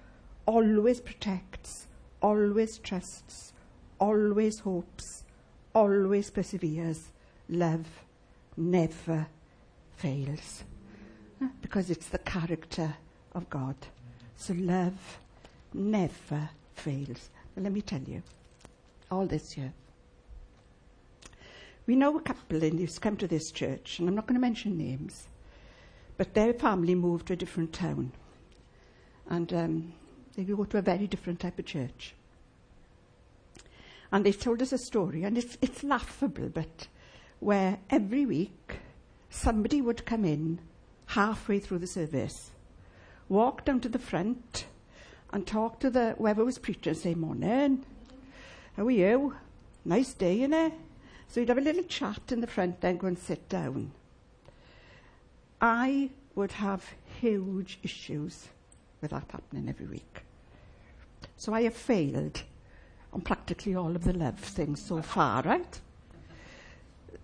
Always 0.47 1.01
protects, 1.01 1.88
always 2.21 2.79
trusts, 2.79 3.53
always 3.99 4.61
hopes, 4.61 5.25
always 5.75 6.31
perseveres. 6.31 7.13
Love 7.49 7.87
never 8.57 9.27
fails. 9.97 10.65
Because 11.63 11.91
it's 11.91 12.09
the 12.09 12.19
character 12.19 12.95
of 13.35 13.49
God. 13.49 13.77
So 14.37 14.55
love 14.55 15.19
never 15.73 16.51
fails. 16.75 17.31
let 17.57 17.73
me 17.73 17.83
tell 17.83 18.03
you 18.03 18.23
all 19.11 19.27
this 19.27 19.57
year. 19.57 19.73
We 21.87 21.97
know 21.97 22.17
a 22.17 22.21
couple 22.21 22.63
in 22.63 22.77
who's 22.77 22.99
come 22.99 23.17
to 23.17 23.27
this 23.27 23.51
church, 23.51 23.99
and 23.99 24.09
I'm 24.09 24.15
not 24.15 24.27
going 24.27 24.35
to 24.35 24.41
mention 24.41 24.77
names, 24.77 25.27
but 26.19 26.35
their 26.35 26.53
family 26.53 26.95
moved 26.95 27.29
to 27.29 27.33
a 27.33 27.37
different 27.37 27.73
town. 27.73 28.13
And 29.31 29.53
um, 29.55 29.93
they 30.39 30.45
go 30.45 30.65
to 30.65 30.79
a 30.79 30.83
very 30.83 31.09
different 31.09 31.41
type 31.41 31.59
of 31.59 31.65
church. 31.65 32.15
And 34.13 34.25
they 34.25 34.31
told 34.31 34.63
us 34.63 34.73
a 34.73 34.79
story, 34.79 35.25
and 35.25 35.37
it's, 35.37 35.59
it's 35.61 35.83
laughable, 35.83 36.49
but 36.49 36.87
where 37.41 37.79
every 37.91 38.25
week 38.25 38.79
somebody 39.31 39.81
would 39.81 40.07
come 40.07 40.25
in 40.25 40.61
halfway 41.07 41.59
through 41.59 41.81
the 41.81 41.89
service, 41.89 42.53
walk 43.29 43.65
down 43.65 43.81
to 43.81 43.89
the 43.89 43.99
front, 43.99 44.67
and 45.33 45.45
talk 45.45 45.81
to 45.81 45.91
the 45.91 46.13
whoever 46.13 46.45
was 46.45 46.59
preaching 46.59 46.93
and 46.93 46.97
say, 46.97 47.15
Morning, 47.17 47.85
how 48.77 48.87
are 48.87 48.93
you? 48.93 49.35
Nice 49.85 50.15
day, 50.15 50.39
innit? 50.39 50.73
So 51.27 51.41
you'd 51.41 51.49
have 51.49 51.59
a 51.59 51.63
little 51.63 51.83
chat 51.83 52.31
in 52.31 52.41
the 52.41 52.47
front, 52.47 52.81
then 52.81 52.97
go 52.97 53.09
and 53.09 53.19
sit 53.19 53.49
down. 53.49 53.91
I 55.61 56.11
would 56.37 56.53
have 56.53 56.89
huge 57.21 57.81
issues 57.83 58.47
with 59.01 59.11
that 59.11 59.25
happening 59.33 59.69
every 59.69 59.87
week. 59.87 60.23
So 61.39 61.55
I 61.55 61.63
have 61.63 61.75
failed 61.75 62.43
on 63.13 63.21
practically 63.21 63.75
all 63.75 63.95
of 63.95 64.03
the 64.03 64.13
love 64.13 64.39
things 64.39 64.83
so 64.83 65.01
far, 65.01 65.43
right? 65.43 65.81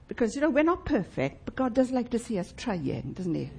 Because, 0.06 0.36
you 0.36 0.40
know, 0.40 0.50
we're 0.50 0.62
not 0.62 0.84
perfect, 0.84 1.44
but 1.44 1.56
God 1.56 1.74
does 1.74 1.90
like 1.90 2.10
to 2.10 2.18
see 2.18 2.38
us 2.38 2.54
trying, 2.56 3.12
doesn't 3.14 3.34
He? 3.34 3.50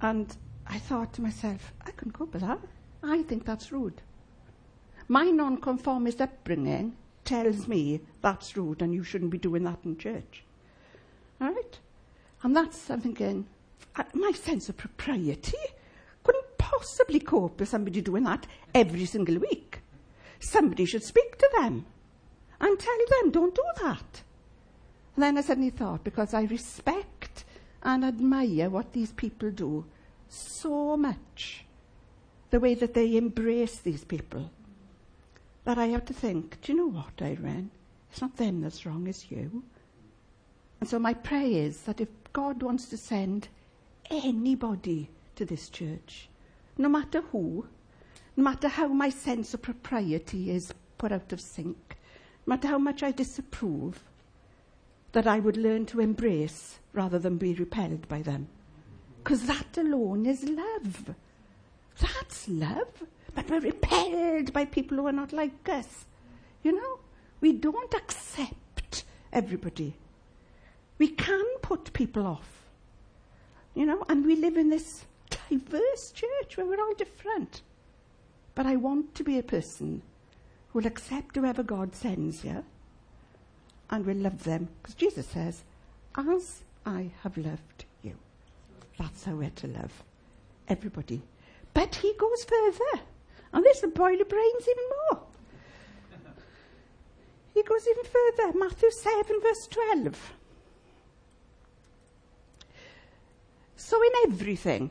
And 0.00 0.34
I 0.68 0.78
thought 0.78 1.12
to 1.14 1.22
myself, 1.22 1.72
I 1.84 1.90
couldn't 1.90 2.12
cope 2.12 2.32
with 2.32 2.42
that. 2.42 2.60
I 3.02 3.22
think 3.24 3.44
that's 3.44 3.72
rude. 3.72 4.02
My 5.08 5.24
nonconformist 5.24 6.20
upbringing 6.20 6.96
tells 7.24 7.66
me 7.66 8.00
that's 8.22 8.56
rude 8.56 8.82
and 8.82 8.94
you 8.94 9.02
shouldn't 9.02 9.32
be 9.32 9.38
doing 9.38 9.64
that 9.64 9.78
in 9.84 9.98
church. 9.98 10.44
All 11.40 11.48
right? 11.52 11.78
And 12.44 12.54
that's, 12.54 12.88
I'm 12.88 13.00
thinking, 13.00 13.46
uh, 13.96 14.04
my 14.14 14.30
sense 14.32 14.68
of 14.68 14.76
propriety 14.76 15.58
possibly 16.70 17.20
cope 17.20 17.60
with 17.60 17.68
somebody 17.68 18.00
doing 18.00 18.24
that 18.24 18.46
every 18.74 19.06
single 19.06 19.38
week. 19.38 19.80
Somebody 20.40 20.84
should 20.84 21.04
speak 21.04 21.38
to 21.38 21.48
them 21.58 21.86
and 22.60 22.78
tell 22.78 22.98
them, 23.10 23.30
don't 23.30 23.54
do 23.54 23.62
that. 23.82 24.22
And 25.14 25.22
then 25.22 25.38
I 25.38 25.42
suddenly 25.42 25.70
thought, 25.70 26.02
because 26.02 26.34
I 26.34 26.42
respect 26.42 27.44
and 27.82 28.04
admire 28.04 28.68
what 28.68 28.92
these 28.92 29.12
people 29.12 29.50
do 29.50 29.84
so 30.28 30.96
much, 30.96 31.64
the 32.50 32.60
way 32.60 32.74
that 32.74 32.94
they 32.94 33.16
embrace 33.16 33.78
these 33.78 34.04
people, 34.04 34.50
that 35.64 35.78
I 35.78 35.86
have 35.86 36.04
to 36.06 36.14
think, 36.14 36.60
do 36.62 36.72
you 36.72 36.78
know 36.78 36.90
what, 36.90 37.22
Irene? 37.22 37.70
It's 38.10 38.20
not 38.20 38.36
them 38.36 38.60
that's 38.60 38.84
wrong, 38.84 39.06
it's 39.06 39.30
you. 39.30 39.62
And 40.80 40.88
so 40.88 40.98
my 40.98 41.14
prayer 41.14 41.66
is 41.66 41.82
that 41.82 42.00
if 42.00 42.08
God 42.32 42.62
wants 42.62 42.88
to 42.88 42.96
send 42.96 43.48
anybody 44.10 45.08
to 45.36 45.44
this 45.44 45.68
church, 45.68 46.28
no 46.78 46.88
matter 46.88 47.22
who, 47.32 47.66
no 48.36 48.44
matter 48.44 48.68
how 48.68 48.88
my 48.88 49.10
sense 49.10 49.54
of 49.54 49.62
propriety 49.62 50.50
is 50.50 50.72
put 50.98 51.12
out 51.12 51.32
of 51.32 51.40
sync, 51.40 51.96
no 52.46 52.54
matter 52.54 52.68
how 52.68 52.78
much 52.78 53.02
I 53.02 53.10
disapprove, 53.10 54.02
that 55.12 55.26
I 55.26 55.38
would 55.38 55.56
learn 55.56 55.86
to 55.86 56.00
embrace 56.00 56.78
rather 56.92 57.18
than 57.18 57.38
be 57.38 57.54
repelled 57.54 58.08
by 58.08 58.22
them. 58.22 58.48
Because 59.22 59.46
that 59.46 59.76
alone 59.78 60.26
is 60.26 60.44
love. 60.44 61.14
That's 61.98 62.48
love 62.48 63.06
but 63.36 63.50
we're 63.50 63.60
repelled 63.60 64.52
by 64.52 64.64
people 64.64 64.96
who 64.96 65.06
are 65.06 65.12
not 65.12 65.32
like 65.32 65.68
us. 65.68 66.06
You 66.64 66.72
know, 66.72 66.98
we 67.40 67.52
don't 67.52 67.94
accept 67.94 69.04
everybody. 69.30 69.94
We 70.98 71.08
can 71.08 71.44
put 71.60 71.92
people 71.92 72.26
off. 72.26 72.62
You 73.74 73.84
know, 73.84 74.02
and 74.08 74.24
we 74.24 74.36
live 74.36 74.56
in 74.56 74.70
this 74.70 75.04
diverse 75.48 76.12
church 76.12 76.56
where 76.56 76.66
we're 76.66 76.80
all 76.80 76.94
different. 76.94 77.62
But 78.54 78.66
I 78.66 78.76
want 78.76 79.14
to 79.14 79.24
be 79.24 79.38
a 79.38 79.42
person 79.42 80.02
who 80.68 80.78
will 80.78 80.86
accept 80.86 81.36
whoever 81.36 81.62
God 81.62 81.94
sends 81.94 82.44
you 82.44 82.64
and 83.90 84.04
will 84.04 84.16
love 84.16 84.44
them. 84.44 84.68
Because 84.82 84.94
Jesus 84.94 85.26
says, 85.26 85.62
As 86.16 86.62
I 86.84 87.10
have 87.22 87.36
loved 87.36 87.84
you. 88.02 88.14
That's 88.98 89.24
how 89.24 89.34
we're 89.34 89.50
to 89.50 89.66
love 89.66 90.04
everybody. 90.68 91.22
But 91.74 91.94
he 91.96 92.14
goes 92.18 92.44
further. 92.44 93.02
And 93.52 93.64
this 93.64 93.82
will 93.82 93.90
boil 93.90 94.16
your 94.16 94.26
brains 94.26 94.62
even 94.62 94.84
more. 95.10 95.22
He 97.54 97.62
goes 97.62 97.86
even 97.88 98.04
further. 98.04 98.58
Matthew 98.58 98.90
7, 98.90 99.40
verse 99.40 99.66
12. 99.70 100.32
So, 103.76 104.02
in 104.02 104.30
everything, 104.30 104.90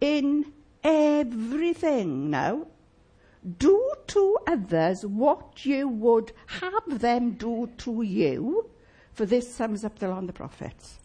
in 0.00 0.52
everything 0.82 2.30
now, 2.30 2.66
do 3.58 3.92
to 4.08 4.38
others 4.46 5.06
what 5.06 5.64
you 5.64 5.88
would 5.88 6.32
have 6.46 7.00
them 7.00 7.32
do 7.32 7.70
to 7.78 8.02
you, 8.02 8.68
for 9.12 9.24
this 9.24 9.52
sums 9.52 9.84
up 9.84 9.98
the 9.98 10.08
law 10.08 10.18
and 10.18 10.28
the 10.28 10.32
prophets. 10.32 10.98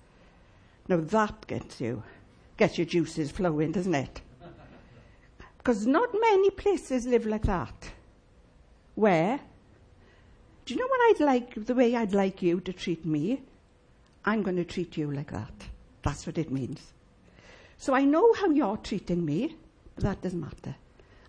Now 0.88 0.98
that 0.98 1.48
gets 1.48 1.80
you, 1.80 2.04
gets 2.58 2.78
your 2.78 2.86
juices 2.86 3.32
flowing, 3.32 3.72
doesn't 3.72 3.96
it? 3.96 4.22
Because 5.58 5.86
not 5.86 6.10
many 6.20 6.50
places 6.50 7.06
live 7.06 7.28
like 7.28 7.44
that. 7.44 7.92
Where, 8.96 9.40
do 10.66 10.74
you 10.74 10.80
know 10.80 10.88
what 10.88 11.02
I'd 11.10 11.24
like, 11.24 11.66
the 11.66 11.76
way 11.76 11.96
I'd 11.96 12.14
like 12.14 12.42
you 12.42 12.60
to 12.62 12.74
treat 12.74 13.06
me? 13.06 13.44
I'm 14.26 14.42
going 14.42 14.58
to 14.58 14.66
treat 14.66 14.98
you 14.98 15.12
like 15.12 15.32
that. 15.32 15.54
That's 16.02 16.26
what 16.26 16.38
it 16.38 16.52
means. 16.52 16.94
So 17.82 17.96
I 17.96 18.06
know 18.06 18.32
how 18.34 18.52
you're 18.52 18.78
treating 18.78 19.26
me, 19.26 19.56
but 19.96 20.04
that 20.04 20.22
doesn't 20.22 20.40
matter. 20.40 20.76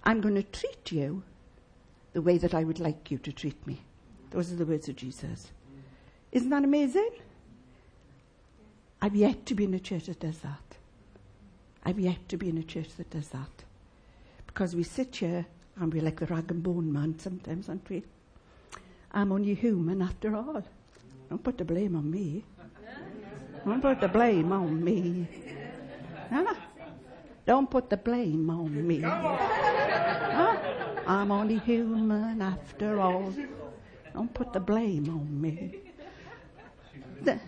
I'm 0.05 0.21
going 0.21 0.35
to 0.35 0.43
treat 0.43 0.93
you 0.93 1.23
the 2.13 2.21
way 2.21 2.37
that 2.37 2.53
I 2.53 2.63
would 2.63 2.79
like 2.79 3.11
you 3.11 3.17
to 3.21 3.33
treat 3.33 3.67
me. 3.67 3.81
Those 4.33 4.53
are 4.53 4.57
the 4.57 4.67
words 4.67 4.87
of 4.87 4.97
Jesus. 4.97 5.51
Isn't 6.31 6.51
that 6.51 6.63
amazing? 6.63 7.09
I've 9.01 9.17
yet 9.17 9.47
to 9.47 9.55
be 9.55 9.65
in 9.65 9.73
a 9.73 9.79
church 9.79 10.05
that 10.05 10.21
does 10.21 10.41
that. 10.41 10.77
I've 11.87 11.99
yet 11.99 12.29
to 12.29 12.37
be 12.37 12.51
in 12.51 12.59
a 12.59 12.63
church 12.63 12.97
that 12.99 13.09
does 13.09 13.29
that. 13.29 13.65
Because 14.47 14.77
we 14.77 14.83
sit 14.83 15.17
here 15.17 15.47
and 15.77 15.91
we're 15.91 16.03
like 16.03 16.21
the 16.21 16.27
Rag'n'Bone 16.27 16.93
Man 16.93 17.19
sometimes, 17.19 17.71
aren't 17.71 17.89
we? 17.89 18.03
I'm 19.11 19.33
only 19.33 19.55
human 19.55 20.03
after 20.03 20.37
all. 20.37 20.63
Don't 21.31 21.43
put 21.43 21.57
the 21.57 21.65
blame 21.65 21.97
on 21.97 22.11
me. 22.11 22.45
Don't 23.65 23.81
put 23.81 24.03
the 24.03 24.09
blame 24.09 24.53
on 24.53 24.85
me. 24.85 25.27
Huh? 26.33 26.55
Don't 27.45 27.69
put 27.69 27.91
the 27.91 27.97
blame 27.97 28.49
on 28.49 28.87
me. 28.87 29.01
Huh? 29.01 30.57
I'm 31.07 31.31
only 31.31 31.59
human 31.59 32.41
after 32.41 33.01
all. 33.01 33.33
Don't 34.15 34.33
put 34.33 34.53
the 34.53 34.61
blame 34.61 35.09
on 35.11 35.41
me. 35.41 35.75
The, 37.23 37.39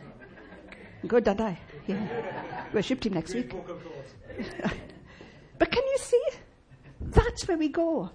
good, 1.06 1.24
did 1.24 1.40
I? 1.40 1.58
Yeah. 1.86 2.66
Worship 2.72 3.00
team 3.00 3.14
next 3.14 3.34
week. 3.34 3.52
but 5.58 5.70
can 5.70 5.82
you 5.82 5.98
see? 5.98 6.22
That's 7.00 7.46
where 7.48 7.56
we 7.56 7.68
go. 7.68 8.10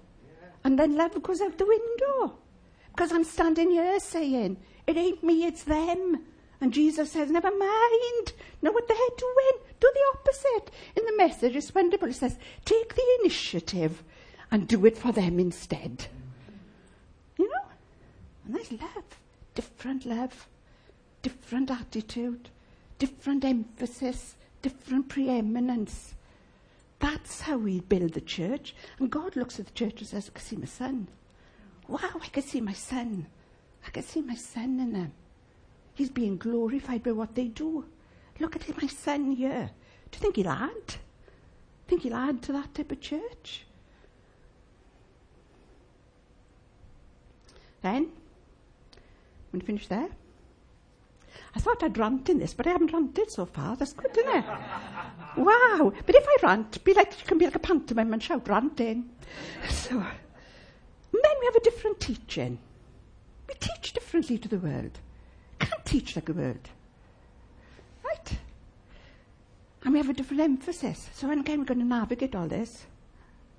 And 0.62 0.78
then 0.78 0.96
love 0.96 1.20
goes 1.22 1.40
out 1.40 1.56
the 1.58 1.66
window. 1.66 2.38
Because 2.90 3.12
I'm 3.12 3.24
standing 3.24 3.70
here 3.70 3.98
saying, 3.98 4.58
it 4.86 4.96
ain't 4.96 5.22
me, 5.22 5.46
it's 5.46 5.64
them. 5.64 6.24
And 6.60 6.72
Jesus 6.74 7.12
says, 7.12 7.30
never 7.30 7.50
mind. 7.50 8.32
Know 8.60 8.72
what 8.72 8.86
they're 8.86 8.96
doing. 9.16 9.64
Do 9.80 9.90
the 9.94 10.18
opposite. 10.18 10.70
In 10.96 11.06
the 11.06 11.16
message, 11.16 11.56
it's 11.56 11.74
wonderful. 11.74 12.08
It 12.08 12.16
says, 12.16 12.36
take 12.64 12.94
the 12.94 13.18
initiative 13.20 14.02
and 14.50 14.68
do 14.68 14.84
it 14.84 14.98
for 14.98 15.12
them 15.12 15.40
instead. 15.40 16.06
You 17.38 17.48
know? 17.48 17.70
And 18.44 18.54
that's 18.54 18.72
love. 18.72 19.04
Different 19.54 20.04
love. 20.04 20.48
Different 21.22 21.70
attitude. 21.70 22.50
Different 22.98 23.44
emphasis. 23.44 24.36
Different 24.60 25.08
preeminence. 25.08 26.14
That's 26.98 27.40
how 27.40 27.56
we 27.56 27.80
build 27.80 28.12
the 28.12 28.20
church. 28.20 28.74
And 28.98 29.10
God 29.10 29.34
looks 29.34 29.58
at 29.58 29.66
the 29.66 29.72
church 29.72 30.00
and 30.00 30.08
says, 30.08 30.28
I 30.28 30.38
can 30.38 30.44
see 30.44 30.56
my 30.56 30.66
son. 30.66 31.08
Wow, 31.88 32.20
I 32.22 32.28
can 32.28 32.42
see 32.42 32.60
my 32.60 32.74
son. 32.74 33.26
I 33.86 33.90
can 33.90 34.02
see 34.02 34.20
my 34.20 34.34
son 34.34 34.78
in 34.78 34.92
them. 34.92 35.12
He's 36.00 36.08
being 36.08 36.38
glorified 36.38 37.02
by 37.02 37.12
what 37.12 37.34
they 37.34 37.48
do. 37.48 37.84
Look 38.38 38.56
at 38.56 38.80
my 38.80 38.88
son 38.88 39.32
here. 39.32 39.70
Do 40.10 40.16
you 40.16 40.18
think 40.18 40.36
he'll 40.36 40.48
add? 40.48 40.94
Think 41.88 42.04
he'll 42.04 42.14
add 42.14 42.40
to 42.44 42.52
that 42.52 42.74
type 42.74 42.90
of 42.90 43.02
church? 43.02 43.66
Then, 47.82 48.04
I'm 48.04 49.50
going 49.52 49.60
to 49.60 49.66
finish 49.66 49.88
there. 49.88 50.08
I 51.54 51.60
thought 51.60 51.82
I'd 51.82 51.98
rant 51.98 52.30
in 52.30 52.38
this, 52.38 52.54
but 52.54 52.66
I 52.66 52.70
haven't 52.70 52.94
ranted 52.94 53.30
so 53.30 53.44
far. 53.44 53.76
That's 53.76 53.92
good, 53.92 54.16
isn't 54.16 54.36
it? 54.36 54.44
wow. 55.36 55.92
But 56.06 56.14
if 56.14 56.26
I 56.26 56.36
rant, 56.46 56.82
be 56.82 56.94
like, 56.94 57.12
you 57.20 57.26
can 57.26 57.36
be 57.36 57.44
like 57.44 57.56
a 57.56 57.58
pantomime 57.58 58.14
and 58.14 58.22
shout, 58.22 58.48
ranting. 58.48 59.10
So, 59.68 59.96
and 59.96 61.20
then 61.22 61.32
we 61.40 61.44
have 61.44 61.56
a 61.56 61.60
different 61.60 62.00
teaching. 62.00 62.58
We 63.46 63.54
teach 63.60 63.92
differently 63.92 64.38
to 64.38 64.48
the 64.48 64.58
world 64.58 64.98
can't 65.60 65.84
teach 65.84 66.16
like 66.16 66.28
a 66.28 66.32
word. 66.32 66.68
Right? 68.04 68.38
And 69.84 69.92
we 69.92 69.98
have 69.98 70.08
a 70.08 70.14
different 70.14 70.42
emphasis. 70.42 71.08
So 71.14 71.30
again, 71.30 71.60
we're 71.60 71.64
going 71.64 71.80
to 71.80 71.86
navigate 71.86 72.34
all 72.34 72.48
this. 72.48 72.86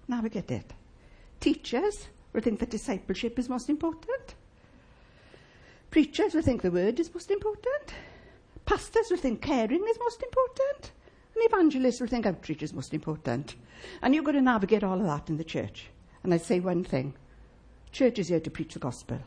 Navigate 0.07 0.51
it. 0.51 0.73
Teachers 1.39 2.07
will 2.33 2.41
think 2.41 2.59
that 2.59 2.69
discipleship 2.69 3.39
is 3.39 3.49
most 3.49 3.69
important. 3.69 4.35
Preachers 5.89 6.33
will 6.33 6.41
think 6.41 6.61
the 6.61 6.71
word 6.71 6.99
is 6.99 7.13
most 7.13 7.31
important. 7.31 7.93
Pastors 8.65 9.09
will 9.09 9.17
think 9.17 9.41
caring 9.41 9.83
is 9.89 9.99
most 9.99 10.23
important. 10.23 10.91
And 11.35 11.45
evangelists 11.45 11.99
will 11.99 12.07
think 12.07 12.25
outreach 12.25 12.63
is 12.63 12.73
most 12.73 12.93
important. 12.93 13.55
And 14.01 14.13
you've 14.13 14.25
got 14.25 14.33
to 14.33 14.41
navigate 14.41 14.83
all 14.83 14.99
of 14.99 15.05
that 15.05 15.29
in 15.29 15.37
the 15.37 15.43
church. 15.43 15.87
And 16.23 16.33
I'd 16.33 16.41
say 16.41 16.59
one 16.59 16.83
thing. 16.83 17.13
Church 17.91 18.19
is 18.19 18.29
here 18.29 18.39
to 18.39 18.49
preach 18.49 18.73
the 18.73 18.79
gospel. 18.79 19.19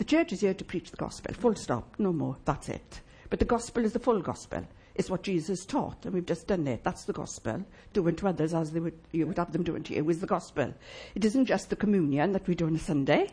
The 0.00 0.06
church 0.06 0.32
is 0.32 0.40
here 0.40 0.54
to 0.54 0.64
preach 0.64 0.90
the 0.90 0.96
gospel, 0.96 1.34
full 1.34 1.54
stop, 1.54 1.96
no 1.98 2.10
more, 2.10 2.38
that's 2.46 2.70
it. 2.70 3.02
But 3.28 3.38
the 3.38 3.44
gospel 3.44 3.84
is 3.84 3.92
the 3.92 3.98
full 3.98 4.22
gospel. 4.22 4.66
It's 4.94 5.10
what 5.10 5.22
Jesus 5.22 5.66
taught, 5.66 6.06
and 6.06 6.14
we've 6.14 6.24
just 6.24 6.46
done 6.46 6.66
it. 6.68 6.82
That's 6.82 7.04
the 7.04 7.12
gospel. 7.12 7.62
Doing 7.92 8.16
to 8.16 8.28
others 8.28 8.54
as 8.54 8.72
would, 8.72 8.98
you 9.12 9.26
would 9.26 9.36
have 9.36 9.52
them 9.52 9.62
doing 9.62 9.82
to 9.82 9.94
you 9.94 10.08
is 10.08 10.20
the 10.20 10.26
gospel. 10.26 10.72
It 11.14 11.26
isn't 11.26 11.44
just 11.44 11.68
the 11.68 11.76
communion 11.76 12.32
that 12.32 12.48
we 12.48 12.54
do 12.54 12.66
on 12.66 12.76
a 12.76 12.78
Sunday. 12.78 13.28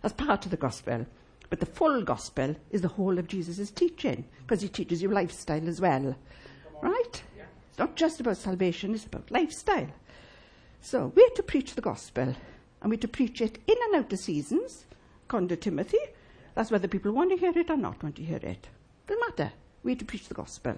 That's 0.00 0.14
part 0.14 0.44
of 0.44 0.52
the 0.52 0.56
gospel. 0.56 1.04
But 1.50 1.58
the 1.58 1.66
full 1.66 2.02
gospel 2.02 2.54
is 2.70 2.82
the 2.82 2.86
whole 2.86 3.18
of 3.18 3.26
Jesus' 3.26 3.72
teaching, 3.72 4.24
because 4.46 4.62
he 4.62 4.68
teaches 4.68 5.02
you 5.02 5.10
lifestyle 5.10 5.68
as 5.68 5.80
well. 5.80 6.14
Right? 6.80 7.22
It's 7.70 7.80
not 7.80 7.96
just 7.96 8.20
about 8.20 8.36
salvation, 8.36 8.94
it's 8.94 9.06
about 9.06 9.32
lifestyle. 9.32 9.88
So 10.82 11.12
we're 11.16 11.30
to 11.30 11.42
preach 11.42 11.74
the 11.74 11.80
gospel, 11.80 12.32
and 12.80 12.90
we're 12.90 12.96
to 12.98 13.08
preach 13.08 13.40
it 13.40 13.58
in 13.66 13.76
and 13.88 13.96
out 13.96 14.12
of 14.12 14.20
seasons, 14.20 14.84
according 15.32 15.48
to 15.48 15.56
Timothy. 15.56 15.96
That's 16.54 16.70
whether 16.70 16.86
people 16.86 17.10
want 17.10 17.30
to 17.30 17.38
hear 17.38 17.56
it 17.56 17.70
or 17.70 17.76
not 17.78 18.02
want 18.02 18.16
to 18.16 18.22
hear 18.22 18.36
it. 18.36 18.68
Doesn't 19.06 19.30
matter. 19.30 19.50
We're 19.82 19.96
to 19.96 20.04
preach 20.04 20.28
the 20.28 20.34
gospel. 20.34 20.74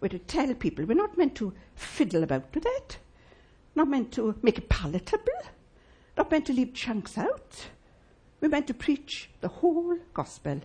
We're 0.00 0.08
to 0.08 0.18
tell 0.18 0.52
people. 0.54 0.84
We're 0.84 0.94
not 0.94 1.16
meant 1.16 1.36
to 1.36 1.52
fiddle 1.76 2.24
about 2.24 2.52
with 2.52 2.66
it. 2.66 2.98
Not 3.76 3.86
meant 3.86 4.10
to 4.14 4.34
make 4.42 4.58
it 4.58 4.68
palatable. 4.68 5.42
Not 6.16 6.32
meant 6.32 6.46
to 6.46 6.52
leave 6.52 6.74
chunks 6.74 7.16
out. 7.16 7.68
We're 8.40 8.48
meant 8.48 8.66
to 8.66 8.74
preach 8.74 9.30
the 9.40 9.46
whole 9.46 9.96
gospel. 10.14 10.60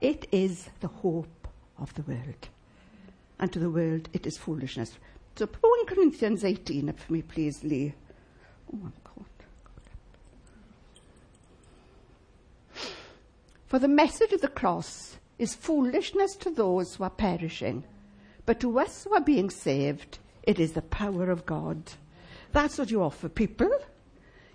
It 0.00 0.26
is 0.32 0.68
the 0.80 0.88
hope 0.88 1.46
of 1.78 1.94
the 1.94 2.02
world. 2.02 2.48
And 3.38 3.52
to 3.52 3.60
the 3.60 3.70
world, 3.70 4.08
it 4.12 4.26
is 4.26 4.36
foolishness. 4.36 4.98
So, 5.36 5.46
1 5.46 5.86
Corinthians 5.86 6.44
18 6.44 6.88
up 6.88 6.98
for 6.98 7.12
me, 7.12 7.22
please, 7.22 7.62
Lee. 7.62 7.94
Oh, 8.74 8.90
For 13.72 13.78
the 13.78 13.88
message 13.88 14.34
of 14.34 14.42
the 14.42 14.48
cross 14.48 15.16
is 15.38 15.54
foolishness 15.54 16.36
to 16.40 16.50
those 16.50 16.94
who 16.94 17.04
are 17.04 17.08
perishing, 17.08 17.84
but 18.44 18.60
to 18.60 18.78
us 18.78 19.04
who 19.04 19.14
are 19.14 19.20
being 19.22 19.48
saved, 19.48 20.18
it 20.42 20.60
is 20.60 20.72
the 20.72 20.82
power 20.82 21.30
of 21.30 21.46
God. 21.46 21.82
That's 22.52 22.76
what 22.76 22.90
you 22.90 23.02
offer 23.02 23.30
people. 23.30 23.70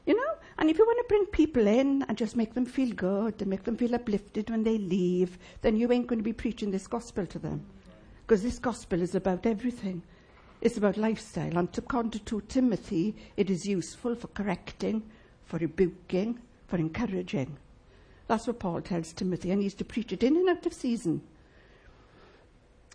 You 0.06 0.16
know? 0.16 0.34
And 0.60 0.70
if 0.70 0.78
you 0.78 0.86
want 0.86 1.00
to 1.00 1.10
bring 1.10 1.26
people 1.32 1.66
in 1.66 2.04
and 2.04 2.16
just 2.16 2.36
make 2.36 2.54
them 2.54 2.68
feel 2.68 2.94
good 2.94 3.42
and 3.42 3.50
make 3.50 3.64
them 3.64 3.76
feel 3.76 3.96
uplifted 3.96 4.52
when 4.52 4.62
they 4.62 4.78
leave, 4.78 5.40
then 5.64 5.78
you 5.78 5.92
ain't 5.92 6.06
going 6.06 6.20
to 6.20 6.24
be 6.24 6.32
preaching 6.32 6.70
this 6.70 6.86
gospel 6.86 7.26
to 7.26 7.40
them. 7.40 7.66
Because 8.22 8.44
this 8.44 8.60
gospel 8.60 9.02
is 9.02 9.16
about 9.16 9.48
everything. 9.48 10.04
It's 10.62 10.78
about 10.78 10.96
lifestyle. 10.96 11.58
And 11.58 11.74
to 11.74 11.82
according 11.82 12.12
to 12.24 12.42
Timothy, 12.42 13.16
it 13.36 13.50
is 13.50 13.66
useful 13.66 14.14
for 14.14 14.28
correcting, 14.28 15.02
for 15.44 15.58
rebuking, 15.58 16.38
for 16.68 16.78
encouraging. 16.78 17.58
That's 18.28 18.48
what 18.48 18.60
Paul 18.60 18.82
tells 18.82 19.14
Timothy, 19.14 19.52
and 19.52 19.62
he's 19.62 19.74
to 19.76 19.86
preach 19.86 20.12
it 20.12 20.24
in 20.24 20.36
and 20.36 20.50
out 20.50 20.66
of 20.66 20.74
season. 20.74 21.22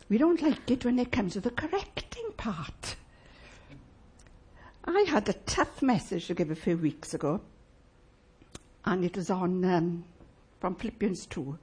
We 0.09 0.19
don't 0.19 0.43
like 0.43 0.71
it 0.71 0.85
when 0.85 0.99
it 0.99 1.11
comes 1.11 1.33
to 1.35 1.41
the 1.41 1.51
correcting 1.51 2.33
part. 2.37 2.97
I 4.85 5.05
had 5.09 5.29
a 5.29 5.33
tough 5.33 5.81
message 5.81 6.27
to 6.27 6.35
give 6.35 6.51
a 6.51 6.55
few 6.55 6.77
weeks 6.77 7.15
ago, 7.15 7.41
and 8.85 9.05
it 9.05 9.17
was 9.17 9.31
on 9.31 9.65
um, 9.65 10.05
from 10.61 10.75
Philippians 10.75 11.27
2. 11.27 11.59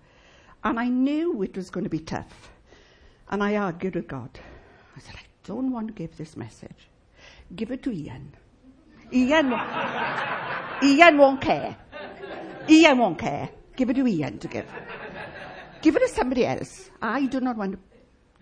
And 0.63 0.79
I 0.79 0.87
knew 0.87 1.41
it 1.43 1.55
was 1.55 1.69
going 1.69 1.83
to 1.83 1.89
be 1.89 1.99
tough. 1.99 2.51
And 3.29 3.43
I 3.43 3.55
argued 3.55 3.95
with 3.95 4.07
God. 4.07 4.29
I 4.95 4.99
said, 4.99 5.15
I 5.15 5.25
don't 5.43 5.71
want 5.71 5.87
to 5.87 5.93
give 5.93 6.17
this 6.17 6.35
message. 6.35 6.89
Give 7.55 7.71
it 7.71 7.83
to 7.83 7.91
Ian. 7.91 8.33
Ian, 9.13 9.53
Ian 10.83 11.17
won't 11.17 11.41
care. 11.41 11.77
Ian 12.67 12.97
won't 12.97 13.19
care. 13.19 13.49
Give 13.79 13.91
it 13.91 13.93
to 13.93 14.05
Ian 14.05 14.39
to 14.39 14.47
give. 14.49 14.65
give 15.81 15.95
it 15.95 15.99
to 15.99 16.09
somebody 16.09 16.45
else. 16.45 16.91
I 17.01 17.27
do 17.27 17.39
not 17.39 17.55
want 17.55 17.71
to 17.71 17.79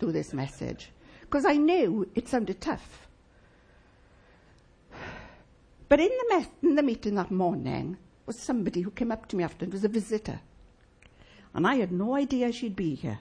do 0.04 0.12
this 0.12 0.34
message 0.34 0.90
because 1.22 1.46
I 1.46 1.58
knew 1.58 2.10
it 2.16 2.28
sounded 2.28 2.60
tough. 2.60 3.08
But 5.88 6.00
in 6.00 6.10
the, 6.10 6.36
me- 6.36 6.48
in 6.64 6.74
the 6.74 6.82
meeting 6.82 7.14
that 7.16 7.30
morning 7.30 7.98
was 8.26 8.40
somebody 8.40 8.82
who 8.82 8.90
came 8.90 9.12
up 9.12 9.28
to 9.28 9.36
me 9.36 9.44
after. 9.44 9.66
It 9.66 9.72
was 9.72 9.84
a 9.84 9.88
visitor. 9.88 10.40
And 11.54 11.68
I 11.68 11.76
had 11.76 11.92
no 11.92 12.16
idea 12.16 12.52
she'd 12.52 12.76
be 12.76 12.96
here. 12.96 13.20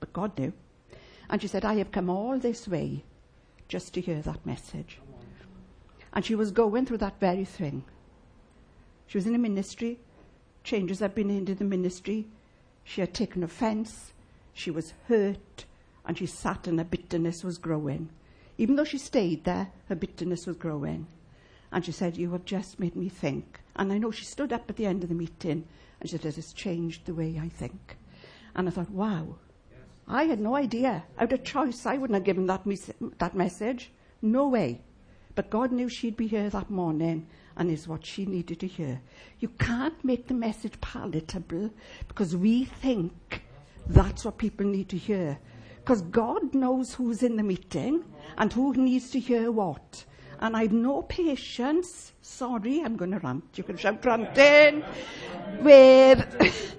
But 0.00 0.12
God 0.12 0.36
knew. 0.36 0.52
And 1.30 1.40
she 1.40 1.46
said, 1.46 1.64
I 1.64 1.76
have 1.76 1.92
come 1.92 2.10
all 2.10 2.36
this 2.36 2.66
way 2.66 3.04
just 3.68 3.94
to 3.94 4.00
hear 4.00 4.20
that 4.22 4.44
message. 4.44 4.98
And 6.12 6.24
she 6.24 6.34
was 6.34 6.50
going 6.50 6.84
through 6.84 6.98
that 6.98 7.20
very 7.20 7.44
thing. 7.44 7.84
She 9.06 9.18
was 9.18 9.28
in 9.28 9.36
a 9.36 9.38
ministry, 9.38 10.00
changes 10.64 11.00
had 11.00 11.14
been 11.14 11.30
into 11.30 11.54
the 11.54 11.64
ministry. 11.64 12.26
She 12.82 13.00
had 13.00 13.14
taken 13.14 13.42
offence, 13.42 14.12
she 14.52 14.70
was 14.70 14.94
hurt, 15.08 15.64
and 16.04 16.18
she 16.18 16.26
sat 16.26 16.66
and 16.66 16.78
her 16.78 16.84
bitterness 16.84 17.44
was 17.44 17.58
growing. 17.58 18.08
Even 18.58 18.76
though 18.76 18.84
she 18.84 18.98
stayed 18.98 19.44
there, 19.44 19.68
her 19.88 19.94
bitterness 19.94 20.46
was 20.46 20.56
growing. 20.56 21.06
And 21.72 21.84
she 21.84 21.92
said, 21.92 22.16
You 22.16 22.32
have 22.32 22.44
just 22.44 22.78
made 22.78 22.94
me 22.94 23.08
think. 23.08 23.60
And 23.76 23.92
I 23.92 23.98
know 23.98 24.10
she 24.10 24.24
stood 24.24 24.52
up 24.52 24.68
at 24.68 24.76
the 24.76 24.86
end 24.86 25.02
of 25.02 25.08
the 25.08 25.14
meeting 25.14 25.66
and 26.00 26.08
she 26.08 26.16
said, 26.16 26.24
It 26.24 26.36
has 26.36 26.52
changed 26.52 27.04
the 27.04 27.14
way 27.14 27.38
I 27.40 27.48
think. 27.48 27.96
And 28.54 28.68
I 28.68 28.70
thought, 28.70 28.90
Wow, 28.90 29.36
I 30.06 30.24
had 30.24 30.40
no 30.40 30.54
idea. 30.54 31.04
Out 31.18 31.32
of 31.32 31.42
choice, 31.42 31.86
I 31.86 31.96
wouldn't 31.96 32.14
have 32.14 32.24
given 32.24 32.46
that, 32.46 32.66
mes- 32.66 32.92
that 33.18 33.34
message. 33.34 33.90
No 34.22 34.48
way. 34.48 34.80
But 35.34 35.50
God 35.50 35.72
knew 35.72 35.88
she'd 35.88 36.16
be 36.16 36.28
here 36.28 36.48
that 36.50 36.70
morning 36.70 37.26
and 37.56 37.70
is 37.70 37.88
what 37.88 38.04
she 38.04 38.26
needed 38.26 38.60
to 38.60 38.66
hear. 38.66 39.00
You 39.40 39.48
can't 39.48 40.04
make 40.04 40.26
the 40.26 40.34
message 40.34 40.80
palatable 40.80 41.70
because 42.08 42.36
we 42.36 42.64
think 42.64 43.42
that's 43.86 44.24
what 44.24 44.38
people 44.38 44.66
need 44.66 44.88
to 44.90 44.96
hear. 44.96 45.38
Because 45.76 46.02
God 46.02 46.54
knows 46.54 46.94
who's 46.94 47.22
in 47.22 47.36
the 47.36 47.42
meeting 47.42 48.04
and 48.38 48.52
who 48.52 48.72
needs 48.74 49.10
to 49.10 49.20
hear 49.20 49.52
what. 49.52 50.04
And 50.40 50.56
I've 50.56 50.72
no 50.72 51.02
patience. 51.02 52.12
Sorry, 52.22 52.80
I'm 52.82 52.96
going 52.96 53.12
to 53.12 53.18
rant. 53.18 53.44
You 53.54 53.64
can 53.64 53.76
shout 53.76 54.04
ranting. 54.04 54.82
With 55.60 56.24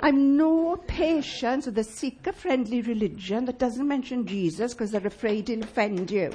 I've 0.00 0.14
no 0.14 0.76
patience 0.86 1.66
with 1.66 1.76
a 1.78 1.84
seeker 1.84 2.32
friendly 2.32 2.82
religion 2.82 3.46
that 3.46 3.58
doesn't 3.58 3.86
mention 3.86 4.26
Jesus 4.26 4.72
because 4.72 4.92
they're 4.92 5.06
afraid 5.06 5.48
he'll 5.48 5.64
offend 5.64 6.10
you. 6.10 6.30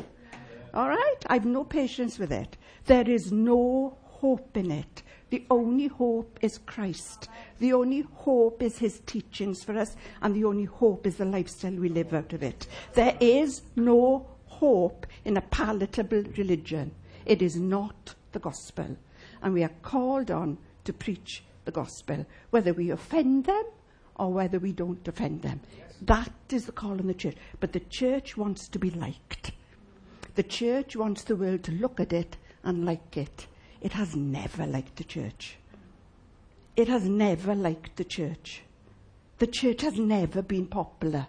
All 0.73 0.89
right? 0.89 1.15
I've 1.27 1.45
no 1.45 1.63
patience 1.63 2.19
with 2.19 2.31
it. 2.31 2.57
There 2.85 3.09
is 3.09 3.31
no 3.31 3.97
hope 4.03 4.57
in 4.57 4.71
it. 4.71 5.03
The 5.29 5.45
only 5.49 5.87
hope 5.87 6.37
is 6.41 6.59
Christ. 6.59 7.29
The 7.59 7.73
only 7.73 8.01
hope 8.01 8.61
is 8.61 8.77
his 8.77 9.01
teachings 9.05 9.63
for 9.63 9.77
us, 9.77 9.95
and 10.21 10.35
the 10.35 10.45
only 10.45 10.65
hope 10.65 11.07
is 11.07 11.17
the 11.17 11.25
lifestyle 11.25 11.73
we 11.73 11.89
live 11.89 12.13
out 12.13 12.33
of 12.33 12.43
it. 12.43 12.67
There 12.93 13.17
is 13.19 13.61
no 13.75 14.27
hope 14.45 15.07
in 15.25 15.37
a 15.37 15.41
palatable 15.41 16.23
religion. 16.37 16.91
It 17.25 17.41
is 17.41 17.55
not 17.55 18.15
the 18.31 18.39
gospel. 18.39 18.97
And 19.41 19.53
we 19.53 19.63
are 19.63 19.71
called 19.81 20.29
on 20.29 20.57
to 20.83 20.93
preach 20.93 21.43
the 21.65 21.71
gospel, 21.71 22.25
whether 22.49 22.73
we 22.73 22.91
offend 22.91 23.45
them 23.45 23.63
or 24.15 24.31
whether 24.31 24.59
we 24.59 24.71
don't 24.73 25.07
offend 25.07 25.41
them. 25.41 25.61
That 26.01 26.31
is 26.51 26.65
the 26.65 26.71
call 26.71 26.91
on 26.91 27.07
the 27.07 27.13
church. 27.13 27.37
But 27.59 27.71
the 27.71 27.79
church 27.79 28.37
wants 28.37 28.67
to 28.69 28.79
be 28.79 28.89
liked. 28.91 29.51
The 30.35 30.43
church 30.43 30.95
wants 30.95 31.23
the 31.23 31.35
world 31.35 31.63
to 31.63 31.71
look 31.71 31.99
at 31.99 32.11
it 32.11 32.37
and 32.63 32.85
like 32.85 33.17
it. 33.17 33.47
It 33.81 33.93
has 33.93 34.15
never 34.15 34.65
liked 34.65 34.95
the 34.95 35.03
church. 35.03 35.57
It 36.75 36.87
has 36.87 37.07
never 37.07 37.53
liked 37.53 37.97
the 37.97 38.03
church. 38.03 38.63
The 39.39 39.47
church 39.47 39.81
has 39.81 39.97
never 39.99 40.41
been 40.41 40.67
popular. 40.67 41.27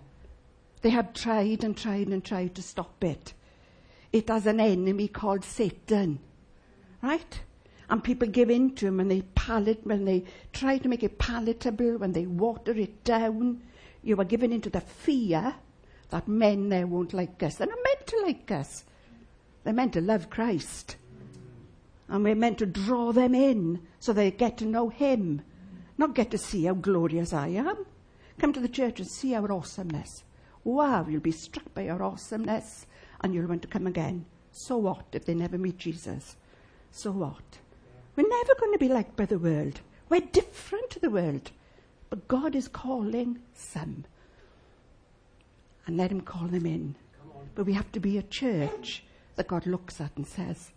They 0.82 0.90
have 0.90 1.14
tried 1.14 1.64
and 1.64 1.76
tried 1.76 2.08
and 2.08 2.24
tried 2.24 2.54
to 2.54 2.62
stop 2.62 3.02
it. 3.02 3.32
It 4.12 4.28
has 4.28 4.46
an 4.46 4.60
enemy 4.60 5.08
called 5.08 5.44
Satan. 5.44 6.20
Right? 7.02 7.40
And 7.90 8.02
people 8.02 8.28
give 8.28 8.50
in 8.50 8.74
to 8.76 8.86
him 8.86 9.00
and 9.00 9.10
they 9.10 9.22
palate, 9.34 9.84
when 9.84 10.04
they 10.04 10.24
try 10.52 10.78
to 10.78 10.88
make 10.88 11.02
it 11.02 11.18
palatable, 11.18 11.98
when 11.98 12.12
they 12.12 12.26
water 12.26 12.72
it 12.72 13.04
down, 13.04 13.62
you 14.02 14.18
are 14.20 14.24
given 14.24 14.52
into 14.52 14.70
the 14.70 14.80
fear 14.80 15.54
that 16.10 16.28
men 16.28 16.68
there 16.68 16.86
won't 16.86 17.12
like 17.12 17.42
us. 17.42 17.56
They're 17.56 17.66
not 17.66 17.78
meant 17.82 18.06
to 18.06 18.20
like 18.22 18.50
us. 18.50 18.84
They're 19.64 19.74
meant 19.74 19.94
to 19.94 20.00
love 20.00 20.30
Christ. 20.30 20.96
And 22.08 22.22
we're 22.24 22.34
meant 22.34 22.58
to 22.58 22.66
draw 22.66 23.12
them 23.12 23.34
in 23.34 23.80
so 23.98 24.12
they 24.12 24.30
get 24.30 24.58
to 24.58 24.66
know 24.66 24.88
Him, 24.88 25.42
not 25.96 26.14
get 26.14 26.30
to 26.32 26.38
see 26.38 26.64
how 26.64 26.74
glorious 26.74 27.32
I 27.32 27.48
am. 27.48 27.86
Come 28.38 28.52
to 28.52 28.60
the 28.60 28.68
church 28.68 29.00
and 29.00 29.08
see 29.08 29.34
our 29.34 29.50
awesomeness. 29.50 30.24
Wow, 30.64 31.06
you'll 31.08 31.20
be 31.20 31.32
struck 31.32 31.72
by 31.74 31.88
our 31.88 32.02
awesomeness 32.02 32.86
and 33.20 33.34
you'll 33.34 33.46
want 33.46 33.62
to 33.62 33.68
come 33.68 33.86
again. 33.86 34.26
So 34.52 34.76
what 34.76 35.06
if 35.12 35.24
they 35.24 35.34
never 35.34 35.58
meet 35.58 35.78
Jesus? 35.78 36.36
So 36.90 37.10
what? 37.10 37.58
We're 38.16 38.28
never 38.28 38.54
going 38.58 38.72
to 38.72 38.78
be 38.78 38.88
liked 38.88 39.16
by 39.16 39.26
the 39.26 39.38
world. 39.38 39.80
We're 40.08 40.20
different 40.20 40.90
to 40.90 41.00
the 41.00 41.10
world. 41.10 41.50
But 42.10 42.28
God 42.28 42.54
is 42.54 42.68
calling 42.68 43.40
some. 43.54 44.04
And 45.86 45.96
let 45.96 46.12
Him 46.12 46.20
call 46.20 46.46
them 46.46 46.66
in. 46.66 46.94
But 47.54 47.66
we 47.66 47.72
have 47.72 47.90
to 47.92 48.00
be 48.00 48.18
a 48.18 48.22
church 48.22 49.04
that 49.36 49.48
God 49.48 49.66
looks 49.66 50.00
at 50.00 50.16
and 50.16 50.26
says, 50.26 50.70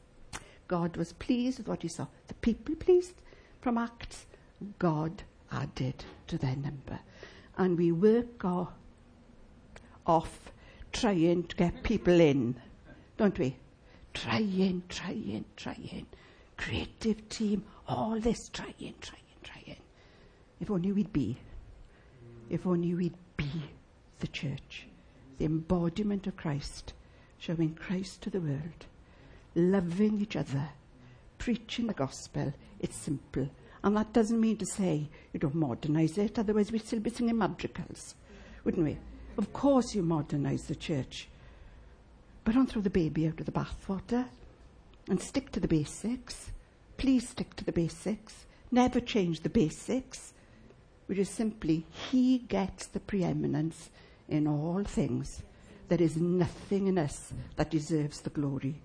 God 0.68 0.98
was 0.98 1.14
pleased 1.14 1.60
with 1.60 1.68
what 1.68 1.82
he 1.82 1.88
saw. 1.88 2.08
The 2.28 2.34
people 2.36 2.76
pleased 2.76 3.22
from 3.62 3.78
Acts, 3.78 4.26
God 4.80 5.24
added 5.52 6.04
to 6.28 6.38
their 6.38 6.56
number. 6.56 7.00
And 7.58 7.78
we 7.78 7.92
work 7.92 8.44
off, 8.46 8.74
off 10.06 10.52
trying 10.92 11.44
to 11.44 11.56
get 11.56 11.84
people 11.84 12.20
in, 12.20 12.56
don't 13.18 13.38
we? 13.40 13.58
Trying, 14.14 14.84
trying, 14.90 15.46
trying. 15.56 16.08
Creative 16.58 17.30
team, 17.30 17.64
all 17.88 18.20
this 18.20 18.50
trying, 18.50 18.96
trying, 19.02 19.22
trying. 19.44 19.78
If 20.60 20.72
only 20.72 20.92
we'd 20.92 21.14
be. 21.14 21.38
If 22.50 22.66
only 22.66 22.94
we'd 22.94 23.14
be 23.36 23.52
the 24.20 24.28
church, 24.28 24.88
the 25.38 25.46
embodiment 25.46 26.26
of 26.28 26.36
Christ 26.36 26.94
showing 27.38 27.76
Christ 27.76 28.22
to 28.22 28.30
the 28.30 28.40
world, 28.40 28.86
loving 29.58 30.22
each 30.22 30.36
other, 30.36 30.70
preaching 31.38 31.88
the 31.88 31.94
gospel. 31.94 32.54
It's 32.80 32.96
simple. 32.96 33.50
And 33.84 33.98
that 33.98 34.14
doesn't 34.14 34.40
mean 34.40 34.58
to 34.58 34.66
say 34.66 35.10
you 35.34 35.40
don't 35.40 35.56
modernise 35.56 36.18
it, 36.18 36.40
otherwise 36.40 36.72
we'd 36.72 36.86
still 36.86 37.00
be 37.00 37.10
singing 37.10 37.38
madrigals, 37.38 38.16
wouldn't 38.64 38.86
we? 38.86 38.98
Of 39.38 39.54
course 39.54 39.94
you 39.94 40.02
modernise 40.02 40.66
the 40.66 40.76
church. 40.76 41.28
But 42.44 42.56
don't 42.56 42.70
throw 42.70 42.82
the 42.82 42.90
baby 42.90 43.28
out 43.28 43.40
of 43.40 43.46
the 43.46 43.52
bathwater 43.52 44.26
and 45.10 45.22
stick 45.22 45.52
to 45.52 45.60
the 45.60 45.68
basics. 45.68 46.52
Please 46.98 47.30
stick 47.30 47.56
to 47.56 47.64
the 47.64 47.72
basics. 47.72 48.46
Never 48.72 49.00
change 49.00 49.42
the 49.42 49.50
basics, 49.50 50.34
which 51.06 51.20
is 51.20 51.30
simply 51.30 51.86
He 52.12 52.40
gets 52.40 52.88
the 52.88 53.00
preeminence 53.00 53.90
in 54.28 54.48
all 54.48 54.84
things. 54.84 55.44
There 55.88 56.02
is 56.02 56.18
nothing 56.18 56.88
in 56.88 56.98
us 56.98 57.34
that 57.56 57.72
deserves 57.72 58.22
the 58.22 58.30
glory. 58.30 58.82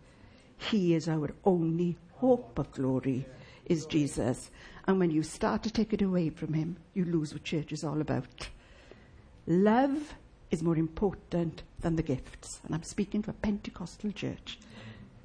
He 0.70 0.94
is 0.94 1.08
our 1.08 1.30
only 1.44 1.96
hope 2.16 2.58
of 2.58 2.70
glory, 2.72 3.26
is 3.66 3.86
Jesus. 3.86 4.50
And 4.86 4.98
when 4.98 5.10
you 5.10 5.22
start 5.22 5.62
to 5.64 5.70
take 5.70 5.92
it 5.92 6.02
away 6.02 6.30
from 6.30 6.54
him, 6.54 6.76
you 6.94 7.04
lose 7.04 7.32
what 7.32 7.44
church 7.44 7.72
is 7.72 7.84
all 7.84 8.00
about. 8.00 8.48
Love 9.46 10.14
is 10.50 10.62
more 10.62 10.76
important 10.76 11.62
than 11.80 11.96
the 11.96 12.02
gifts. 12.02 12.60
And 12.64 12.74
I'm 12.74 12.82
speaking 12.82 13.22
to 13.22 13.30
a 13.30 13.34
Pentecostal 13.34 14.12
church. 14.12 14.58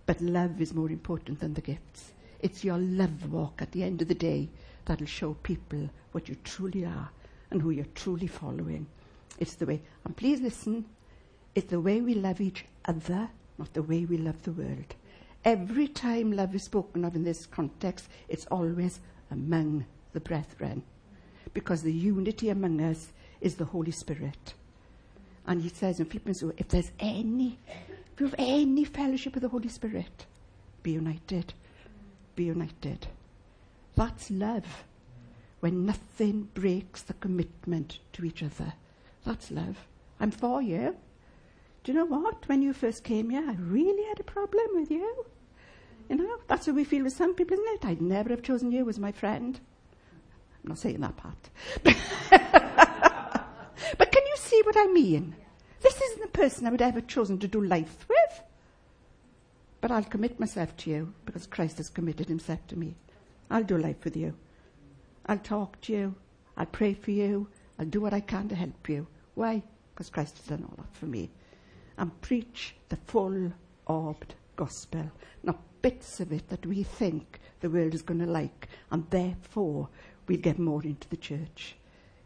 But 0.05 0.21
love 0.21 0.61
is 0.61 0.73
more 0.73 0.89
important 0.89 1.39
than 1.39 1.53
the 1.53 1.61
gifts. 1.61 2.13
It's 2.39 2.63
your 2.63 2.77
love 2.77 3.31
walk 3.31 3.61
at 3.61 3.71
the 3.71 3.83
end 3.83 4.01
of 4.01 4.07
the 4.07 4.15
day 4.15 4.49
that'll 4.85 5.05
show 5.05 5.33
people 5.43 5.89
what 6.13 6.29
you 6.29 6.35
truly 6.43 6.85
are 6.85 7.09
and 7.51 7.61
who 7.61 7.71
you're 7.71 7.85
truly 7.93 8.27
following. 8.27 8.87
It's 9.39 9.55
the 9.55 9.65
way. 9.65 9.81
And 10.05 10.15
please 10.15 10.41
listen, 10.41 10.85
it's 11.55 11.69
the 11.69 11.81
way 11.81 12.01
we 12.01 12.13
love 12.13 12.41
each 12.41 12.65
other, 12.85 13.29
not 13.57 13.73
the 13.73 13.83
way 13.83 14.05
we 14.05 14.17
love 14.17 14.41
the 14.43 14.51
world. 14.51 14.95
Every 15.47 15.87
time 15.87 16.33
love 16.33 16.53
is 16.55 16.63
spoken 16.63 17.05
of 17.05 17.15
in 17.15 17.23
this 17.23 17.45
context, 17.45 18.09
it's 18.27 18.45
always 18.47 18.99
among 19.31 19.85
the 20.11 20.19
brethren. 20.19 20.83
Because 21.53 21.81
the 21.81 21.93
unity 21.93 22.49
among 22.49 22.81
us 22.81 23.13
is 23.39 23.55
the 23.55 23.63
Holy 23.63 23.91
Spirit. 23.91 24.55
And 25.45 25.61
he 25.61 25.69
says 25.69 26.01
in 26.01 26.05
Philippians, 26.07 26.43
oh, 26.43 26.51
if 26.57 26.67
there's 26.67 26.91
any, 26.99 27.57
if 28.13 28.19
you 28.19 28.25
have 28.25 28.35
any 28.37 28.83
fellowship 28.83 29.35
with 29.35 29.43
the 29.43 29.47
Holy 29.47 29.69
Spirit, 29.69 30.25
be 30.83 30.91
united. 30.91 31.53
Be 32.35 32.43
united. 32.43 33.07
That's 33.95 34.29
love. 34.29 34.83
When 35.61 35.85
nothing 35.85 36.49
breaks 36.55 37.03
the 37.03 37.13
commitment 37.13 37.99
to 38.11 38.25
each 38.25 38.43
other. 38.43 38.73
That's 39.23 39.49
love. 39.49 39.77
I'm 40.19 40.31
for 40.31 40.61
you. 40.61 40.97
Do 41.85 41.93
you 41.93 41.97
know 41.97 42.03
what? 42.03 42.49
When 42.49 42.61
you 42.61 42.73
first 42.73 43.05
came 43.05 43.29
here, 43.29 43.45
I 43.47 43.53
really 43.53 44.03
had 44.09 44.19
a 44.19 44.25
problem 44.25 44.67
with 44.73 44.91
you. 44.91 45.25
You 46.09 46.15
know, 46.15 46.37
that's 46.47 46.65
how 46.65 46.73
we 46.73 46.83
feel 46.83 47.03
with 47.03 47.13
some 47.13 47.35
people, 47.35 47.53
isn't 47.55 47.75
it? 47.75 47.85
I'd 47.85 48.01
never 48.01 48.29
have 48.29 48.41
chosen 48.41 48.71
you 48.71 48.87
as 48.89 48.99
my 48.99 49.11
friend. 49.11 49.59
I'm 50.63 50.69
not 50.69 50.77
saying 50.77 51.01
that 51.01 51.17
part. 51.17 51.49
but 53.97 54.11
can 54.11 54.23
you 54.25 54.37
see 54.37 54.61
what 54.63 54.75
I 54.77 54.87
mean? 54.87 55.35
This 55.81 56.01
isn't 56.01 56.21
the 56.21 56.27
person 56.39 56.65
I 56.65 56.71
would 56.71 56.81
ever 56.81 57.01
chosen 57.01 57.39
to 57.39 57.47
do 57.47 57.61
life 57.61 58.05
with. 58.07 58.41
But 59.81 59.91
I'll 59.91 60.03
commit 60.03 60.39
myself 60.39 60.75
to 60.77 60.89
you 60.89 61.13
because 61.25 61.45
Christ 61.45 61.77
has 61.77 61.89
committed 61.89 62.27
himself 62.27 62.65
to 62.67 62.77
me. 62.77 62.95
I'll 63.49 63.63
do 63.63 63.77
life 63.77 64.03
with 64.03 64.17
you. 64.17 64.33
I'll 65.25 65.37
talk 65.37 65.79
to 65.81 65.93
you. 65.93 66.15
I'll 66.57 66.65
pray 66.65 66.93
for 66.93 67.11
you. 67.11 67.47
I'll 67.77 67.85
do 67.85 68.01
what 68.01 68.13
I 68.13 68.21
can 68.21 68.49
to 68.49 68.55
help 68.55 68.89
you. 68.89 69.07
Why? 69.35 69.61
because 69.97 70.11
Christ 70.11 70.37
has 70.37 70.45
done 70.45 70.63
all 70.63 70.75
that 70.77 70.95
for 70.95 71.07
me, 71.07 71.31
and 71.97 72.21
preach 72.21 72.75
the 72.89 72.97
full 72.97 73.51
orbed 73.87 74.35
gospel, 74.55 75.09
not 75.41 75.57
bits 75.81 76.19
of 76.19 76.31
it 76.31 76.49
that 76.49 76.65
we 76.65 76.83
think 76.83 77.39
the 77.61 77.69
world 77.69 77.93
is 77.93 78.01
going 78.01 78.19
to 78.19 78.25
like, 78.25 78.67
and 78.91 79.09
therefore 79.09 79.89
we'll 80.27 80.39
get 80.39 80.59
more 80.59 80.83
into 80.83 81.07
the 81.09 81.17
church. 81.17 81.75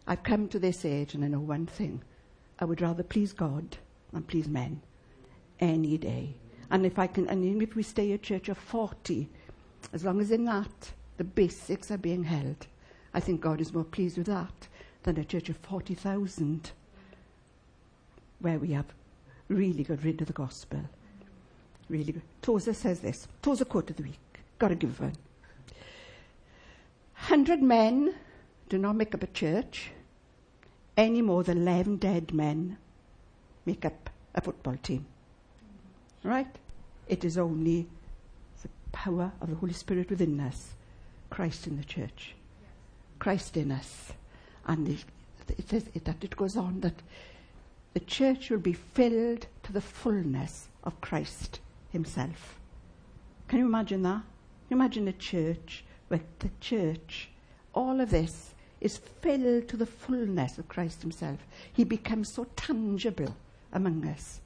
I've 0.08 0.24
come 0.24 0.48
to 0.50 0.60
this 0.60 0.84
age 0.86 1.14
and 1.14 1.24
I 1.24 1.28
know 1.28 1.40
one 1.40 1.66
thing. 1.66 2.02
I 2.60 2.66
would 2.66 2.82
rather 2.82 3.04
please 3.04 3.34
God 3.34 3.78
than 4.12 4.24
please 4.24 4.48
men 4.48 4.82
any 5.60 5.98
day. 5.98 6.36
And 6.70 6.86
if 6.86 6.98
I 6.98 7.08
can, 7.08 7.28
and 7.28 7.62
if 7.62 7.76
we 7.76 7.84
stay 7.84 8.12
a 8.14 8.18
church 8.18 8.50
of 8.50 8.58
40, 8.58 9.30
as 9.94 10.04
long 10.04 10.22
as 10.22 10.32
in 10.32 10.46
that 10.46 10.92
the 11.18 11.24
basics 11.24 11.92
are 11.92 11.98
being 11.98 12.24
held, 12.24 12.68
I 13.14 13.20
think 13.20 13.42
God 13.42 13.62
is 13.62 13.74
more 13.74 13.84
pleased 13.84 14.18
with 14.18 14.28
that 14.28 14.68
than 15.04 15.18
a 15.18 15.26
church 15.26 15.50
of 15.50 15.58
40,000 15.58 16.72
where 18.40 18.58
we 18.58 18.72
have 18.72 18.86
really 19.50 19.84
got 19.84 20.04
rid 20.04 20.22
of 20.22 20.28
the 20.28 20.34
gospel. 20.34 20.82
Really. 21.92 22.16
Tozer 22.42 22.74
says 22.74 23.02
this. 23.02 23.28
Tozer 23.42 23.66
quote 23.66 23.90
of 23.90 23.98
the 23.98 24.04
week. 24.04 24.20
Got 24.58 24.70
to 24.70 24.76
give 24.76 24.98
one. 24.98 25.14
Hundred 27.14 27.62
men 27.62 28.16
do 28.70 28.78
not 28.78 28.96
make 28.96 29.14
up 29.14 29.24
a 29.24 29.28
church 29.28 29.92
any 30.96 31.22
more 31.22 31.44
than 31.44 31.58
11 31.58 31.98
dead 31.98 32.34
men 32.34 32.78
make 33.66 33.84
up 33.84 34.10
a 34.34 34.40
football 34.40 34.78
team. 34.82 35.06
Right? 36.24 36.48
It 37.10 37.26
is 37.26 37.38
only 37.38 37.88
the 38.62 38.70
power 38.94 39.34
of 39.42 39.50
the 39.50 39.56
Holy 39.56 39.74
Spirit 39.74 40.10
within 40.10 40.40
us, 40.40 40.70
Christ 41.30 41.68
in 41.68 41.76
the 41.76 41.84
church, 41.84 42.36
Christ 43.20 43.58
in 43.58 43.70
us. 43.70 44.14
And 44.66 44.88
it, 44.88 45.04
it 45.58 45.68
says 45.68 45.90
it, 45.94 46.06
that 46.06 46.24
it 46.24 46.38
goes 46.38 46.56
on 46.56 46.80
that 46.80 47.02
the 47.94 48.00
church 48.00 48.50
will 48.50 48.60
be 48.60 48.74
filled 48.74 49.48
to 49.64 49.74
the 49.74 49.82
fullness 49.82 50.70
of 50.86 51.02
Christ 51.02 51.60
Himself. 51.92 52.60
Can 53.48 53.60
you 53.60 53.66
imagine 53.66 54.02
that? 54.04 54.22
Can 54.68 54.70
you 54.70 54.78
imagine 54.78 55.08
a 55.08 55.14
church 55.14 55.84
where 56.08 56.22
the 56.40 56.50
church, 56.60 57.30
all 57.74 58.00
of 58.00 58.10
this, 58.10 58.54
is 58.82 58.98
filled 58.98 59.68
to 59.68 59.78
the 59.78 59.86
fullness 59.86 60.58
of 60.58 60.68
Christ 60.68 61.02
Himself. 61.02 61.40
He 61.72 61.84
becomes 61.84 62.34
so 62.34 62.46
tangible 62.56 63.36
among 63.72 64.06
us 64.08 64.42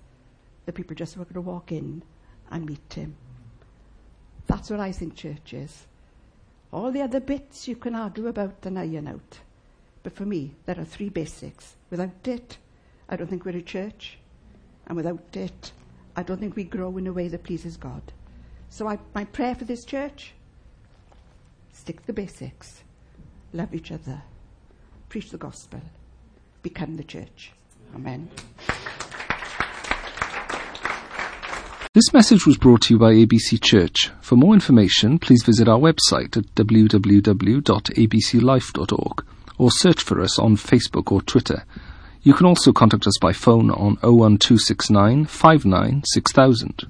that 0.65 0.75
people 0.75 0.95
just 0.95 1.17
want 1.17 1.33
to 1.33 1.41
walk 1.41 1.71
in 1.71 2.03
and 2.51 2.65
meet 2.65 2.93
Him. 2.93 3.15
That's 4.45 4.69
what 4.69 4.79
I 4.79 4.91
think 4.91 5.15
church 5.15 5.53
is. 5.53 5.87
All 6.71 6.91
the 6.91 7.01
other 7.01 7.19
bits 7.19 7.67
you 7.67 7.75
can 7.75 7.95
argue 7.95 8.27
about 8.27 8.65
and 8.65 8.77
iron 8.77 9.07
out. 9.07 9.39
But 10.03 10.13
for 10.13 10.25
me, 10.25 10.53
there 10.65 10.79
are 10.79 10.85
three 10.85 11.09
basics. 11.09 11.75
Without 11.89 12.27
it, 12.27 12.57
I 13.07 13.15
don't 13.15 13.27
think 13.27 13.45
we're 13.45 13.57
a 13.57 13.61
church. 13.61 14.17
And 14.85 14.97
without 14.97 15.35
it, 15.35 15.71
I 16.15 16.23
don't 16.23 16.39
think 16.39 16.55
we 16.55 16.63
grow 16.63 16.97
in 16.97 17.05
a 17.07 17.13
way 17.13 17.27
that 17.27 17.43
pleases 17.43 17.77
God. 17.77 18.01
So 18.69 18.87
I, 18.87 18.97
my 19.13 19.25
prayer 19.25 19.53
for 19.55 19.65
this 19.65 19.85
church 19.85 20.33
stick 21.73 22.01
to 22.01 22.07
the 22.07 22.13
basics, 22.13 22.81
love 23.53 23.75
each 23.75 23.91
other, 23.91 24.23
preach 25.09 25.29
the 25.29 25.37
gospel, 25.37 25.81
become 26.63 26.97
the 26.97 27.03
church. 27.03 27.51
Amen. 27.93 28.29
This 31.93 32.11
message 32.13 32.45
was 32.45 32.57
brought 32.57 32.81
to 32.83 32.93
you 32.93 32.99
by 32.99 33.13
ABC 33.13 33.61
Church. 33.61 34.11
For 34.19 34.35
more 34.35 34.53
information, 34.53 35.17
please 35.17 35.43
visit 35.45 35.69
our 35.69 35.79
website 35.79 36.35
at 36.35 36.53
www.abclife.org 36.55 39.25
or 39.57 39.71
search 39.71 40.03
for 40.03 40.19
us 40.21 40.37
on 40.37 40.57
Facebook 40.57 41.09
or 41.11 41.21
Twitter. 41.21 41.63
You 42.25 42.33
can 42.33 42.47
also 42.47 42.73
contact 42.73 43.05
us 43.05 43.19
by 43.21 43.33
phone 43.33 43.69
on 43.69 43.97
01269 44.01 45.25
59 45.25 46.01
6000. 46.05 46.87